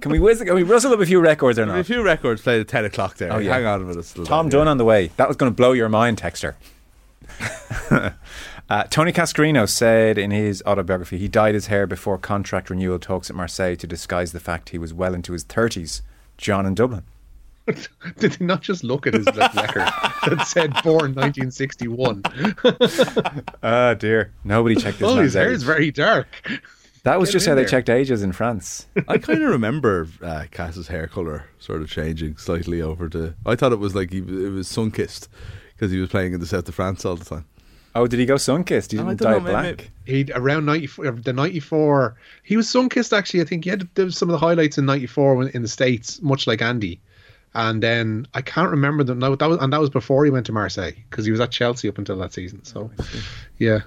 can 0.02 0.12
we, 0.12 0.20
whiz, 0.20 0.42
can 0.42 0.56
we 0.56 0.64
rustle 0.64 0.94
up 0.94 1.00
a 1.00 1.06
few 1.06 1.20
records 1.20 1.60
or 1.60 1.66
not? 1.66 1.80
A 1.80 1.84
few 1.84 2.02
records 2.02 2.42
played 2.42 2.62
at 2.62 2.68
ten 2.68 2.86
o'clock 2.86 3.18
there. 3.18 3.32
Oh, 3.34 3.38
yeah. 3.38 3.54
Hang 3.54 3.66
on 3.66 3.82
a 3.82 3.86
minute. 3.86 4.06
still 4.06 4.26
Tom 4.26 4.50
there, 4.50 4.60
Dunne 4.60 4.68
on 4.68 4.78
the 4.78 4.86
way. 4.86 5.12
That 5.18 5.28
was 5.28 5.38
going 5.38 5.52
to 5.52 5.56
blow 5.56 5.72
your 5.72 5.90
mind, 5.90 6.18
Texter. 6.20 6.56
uh, 8.70 8.84
Tony 8.90 9.14
Cascarino 9.14 9.70
said 9.70 10.18
in 10.18 10.32
his 10.32 10.64
autobiography 10.66 11.18
he 11.18 11.28
dyed 11.28 11.54
his 11.54 11.68
hair 11.68 11.88
before 11.88 12.18
contract 12.18 12.70
renewal 12.70 13.00
talks 13.00 13.30
at 13.30 13.36
Marseille 13.36 13.76
to 13.76 13.88
disguise 13.88 14.32
the 14.32 14.40
fact 14.40 14.70
he 14.70 14.78
was 14.78 14.94
well 14.94 15.14
into 15.14 15.34
his 15.34 15.46
30s. 15.46 16.02
John 16.38 16.66
in 16.66 16.74
Dublin. 16.74 17.04
Did 18.18 18.36
he 18.36 18.46
not 18.46 18.62
just 18.62 18.84
look 18.84 19.06
at 19.06 19.14
his 19.14 19.26
record 19.28 19.88
that 20.26 20.46
said 20.48 20.74
born 20.84 21.14
1961? 21.14 22.24
Ah, 23.62 23.94
dear. 23.94 24.34
Nobody 24.44 24.76
checked 24.76 25.00
this 25.00 25.08
Oh, 25.08 25.18
his 25.18 25.36
hair 25.36 25.52
is 25.52 25.64
very 25.64 25.92
dark. 25.92 26.28
That 27.04 27.20
was 27.20 27.30
Get 27.30 27.34
just 27.34 27.46
how 27.46 27.54
in 27.54 27.58
they 27.58 27.66
checked 27.66 27.90
ages 27.90 28.24
in 28.24 28.34
France. 28.34 28.88
I 29.08 29.18
kind 29.18 29.42
of 29.42 29.50
remember 29.50 30.08
uh, 30.22 30.46
Cass's 30.52 30.88
hair 30.88 31.08
color 31.08 31.46
sort 31.60 31.82
of 31.82 31.90
changing 31.90 32.38
slightly 32.38 32.82
over 32.82 33.08
to. 33.10 33.34
I 33.46 33.56
thought 33.56 33.72
it 33.72 33.80
was 33.80 33.96
like 33.96 34.12
he, 34.12 34.20
it 34.20 34.52
was 34.52 34.68
sun 34.68 34.92
kissed 34.92 35.30
because 35.76 35.92
he 35.92 36.00
was 36.00 36.10
playing 36.10 36.34
in 36.34 36.40
the 36.40 36.46
south 36.46 36.68
of 36.68 36.76
France 36.76 37.06
all 37.06 37.16
the 37.16 37.26
time. 37.26 37.46
oh, 37.96 38.06
did 38.06 38.20
he 38.20 38.26
go 38.26 38.38
sun 38.38 38.64
kissed? 38.64 38.92
He 38.92 38.98
didn't 38.98 39.18
don't 39.18 39.32
dye 39.32 39.40
know, 39.40 39.52
black. 39.52 39.92
He 40.06 40.26
around 40.34 40.66
ninety 40.66 40.88
four, 40.88 41.10
the 41.12 41.34
ninety 41.34 41.62
four. 41.62 42.18
He 42.44 42.58
was 42.58 42.70
sun 42.70 42.90
kissed 42.90 43.14
actually. 43.14 43.42
I 43.42 43.46
think 43.46 43.64
he 43.64 43.70
had 43.70 43.88
there 43.96 44.06
was 44.06 44.18
some 44.18 44.30
of 44.30 44.34
the 44.34 44.46
highlights 44.46 44.78
in 44.78 44.86
ninety 44.86 45.08
four 45.08 45.42
in 45.48 45.62
the 45.62 45.68
states, 45.68 46.22
much 46.22 46.48
like 46.48 46.62
Andy. 46.62 47.00
And 47.56 47.82
then 47.82 48.28
I 48.36 48.42
can't 48.42 48.70
remember 48.70 49.04
them. 49.04 49.20
No, 49.20 49.36
that 49.36 49.50
was 49.50 49.58
and 49.60 49.74
that 49.74 49.80
was 49.80 49.90
before 49.90 50.24
he 50.26 50.32
went 50.32 50.46
to 50.48 50.52
Marseille 50.52 50.92
because 51.10 51.26
he 51.26 51.32
was 51.32 51.40
at 51.40 51.50
Chelsea 51.50 51.88
up 51.90 51.98
until 51.98 52.18
that 52.18 52.32
season. 52.32 52.64
So, 52.64 52.92
yeah, 53.58 53.80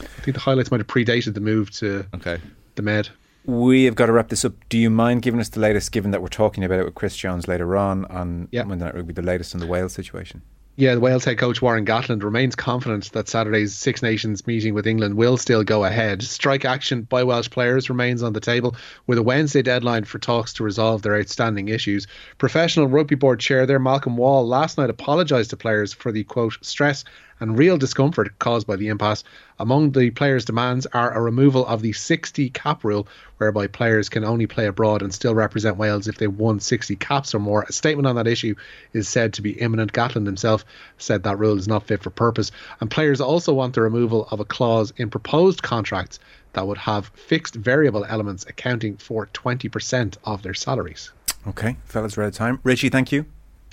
I 0.00 0.04
think 0.22 0.34
the 0.34 0.40
highlights 0.40 0.70
might 0.70 0.80
have 0.80 0.86
predated 0.86 1.34
the 1.34 1.40
move 1.40 1.70
to 1.72 2.04
Okay. 2.14 2.38
the 2.74 2.82
Med. 2.82 3.08
We 3.44 3.84
have 3.84 3.94
got 3.94 4.06
to 4.06 4.12
wrap 4.12 4.28
this 4.28 4.44
up. 4.44 4.54
Do 4.68 4.76
you 4.78 4.90
mind 4.90 5.22
giving 5.22 5.38
us 5.40 5.48
the 5.48 5.60
latest, 5.60 5.92
given 5.92 6.10
that 6.10 6.20
we're 6.20 6.28
talking 6.28 6.64
about 6.64 6.80
it 6.80 6.84
with 6.84 6.94
Chris 6.96 7.16
Jones 7.16 7.46
later 7.46 7.76
on 7.76 8.04
on 8.06 8.48
Yeah. 8.50 8.64
Monday 8.64 8.84
Night 8.84 8.94
Rugby, 8.94 9.12
the 9.12 9.22
latest 9.22 9.54
on 9.54 9.60
the 9.60 9.66
Wales 9.68 9.92
situation? 9.92 10.42
Yeah, 10.78 10.92
the 10.94 11.00
Wales 11.00 11.24
head 11.24 11.38
coach 11.38 11.62
Warren 11.62 11.86
Gatland 11.86 12.22
remains 12.22 12.54
confident 12.54 13.10
that 13.12 13.28
Saturday's 13.30 13.74
Six 13.74 14.02
Nations 14.02 14.46
meeting 14.46 14.74
with 14.74 14.86
England 14.86 15.14
will 15.14 15.38
still 15.38 15.64
go 15.64 15.84
ahead. 15.86 16.22
Strike 16.22 16.66
action 16.66 17.02
by 17.02 17.22
Welsh 17.24 17.48
players 17.48 17.88
remains 17.88 18.22
on 18.22 18.34
the 18.34 18.40
table 18.40 18.76
with 19.06 19.16
a 19.16 19.22
Wednesday 19.22 19.62
deadline 19.62 20.04
for 20.04 20.18
talks 20.18 20.52
to 20.54 20.64
resolve 20.64 21.00
their 21.00 21.18
outstanding 21.18 21.68
issues. 21.68 22.06
Professional 22.36 22.88
Rugby 22.88 23.14
Board 23.14 23.40
chair 23.40 23.64
there, 23.64 23.78
Malcolm 23.78 24.18
Wall, 24.18 24.46
last 24.46 24.76
night 24.76 24.90
apologised 24.90 25.48
to 25.50 25.56
players 25.56 25.94
for 25.94 26.12
the 26.12 26.24
quote 26.24 26.58
stress 26.60 27.04
and 27.40 27.58
real 27.58 27.76
discomfort 27.76 28.38
caused 28.38 28.66
by 28.66 28.76
the 28.76 28.88
impasse. 28.88 29.24
Among 29.58 29.90
the 29.90 30.10
players' 30.10 30.44
demands 30.44 30.86
are 30.86 31.12
a 31.12 31.20
removal 31.20 31.66
of 31.66 31.82
the 31.82 31.92
60 31.92 32.50
cap 32.50 32.84
rule, 32.84 33.08
whereby 33.38 33.66
players 33.66 34.08
can 34.08 34.24
only 34.24 34.46
play 34.46 34.66
abroad 34.66 35.02
and 35.02 35.12
still 35.12 35.34
represent 35.34 35.76
Wales 35.76 36.08
if 36.08 36.18
they 36.18 36.26
won 36.26 36.60
60 36.60 36.96
caps 36.96 37.34
or 37.34 37.38
more. 37.38 37.64
A 37.68 37.72
statement 37.72 38.06
on 38.06 38.16
that 38.16 38.26
issue 38.26 38.54
is 38.92 39.08
said 39.08 39.34
to 39.34 39.42
be 39.42 39.52
imminent. 39.52 39.92
Gatland 39.92 40.26
himself 40.26 40.64
said 40.98 41.22
that 41.22 41.38
rule 41.38 41.58
is 41.58 41.68
not 41.68 41.86
fit 41.86 42.02
for 42.02 42.10
purpose. 42.10 42.50
And 42.80 42.90
players 42.90 43.20
also 43.20 43.52
want 43.52 43.74
the 43.74 43.82
removal 43.82 44.28
of 44.30 44.40
a 44.40 44.44
clause 44.44 44.92
in 44.96 45.10
proposed 45.10 45.62
contracts 45.62 46.18
that 46.54 46.66
would 46.66 46.78
have 46.78 47.08
fixed 47.14 47.54
variable 47.54 48.04
elements 48.06 48.46
accounting 48.48 48.96
for 48.96 49.26
20% 49.26 50.16
of 50.24 50.42
their 50.42 50.54
salaries. 50.54 51.12
Okay, 51.46 51.76
fellas, 51.84 52.16
we're 52.16 52.24
out 52.24 52.28
of 52.28 52.34
time. 52.34 52.60
Richie, 52.64 52.88
thank 52.88 53.12
you. 53.12 53.26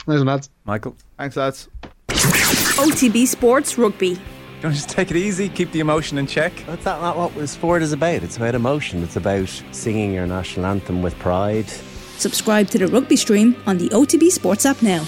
Nice 0.05 0.17
one, 0.17 0.27
lads. 0.27 0.49
Michael, 0.65 0.95
Thanks, 1.17 1.37
lads. 1.37 1.69
OTB 2.13 3.27
Sports 3.27 3.77
Rugby. 3.77 4.19
don't 4.61 4.73
just 4.73 4.89
take 4.89 5.09
it 5.09 5.17
easy. 5.17 5.49
Keep 5.49 5.71
the 5.71 5.79
emotion 5.79 6.17
in 6.17 6.27
check. 6.27 6.53
That's 6.67 6.85
not, 6.85 7.01
not 7.01 7.33
what 7.33 7.49
sport 7.49 7.81
is 7.81 7.91
about. 7.91 8.23
It's 8.23 8.37
about 8.37 8.55
emotion. 8.55 9.03
It's 9.03 9.15
about 9.15 9.49
singing 9.71 10.13
your 10.13 10.27
national 10.27 10.65
anthem 10.65 11.01
with 11.01 11.17
pride. 11.19 11.67
Subscribe 12.17 12.67
to 12.69 12.77
the 12.77 12.87
rugby 12.87 13.15
stream 13.15 13.55
on 13.65 13.77
the 13.77 13.89
OTB 13.89 14.29
Sports 14.31 14.65
app 14.65 14.81
now. 14.81 15.05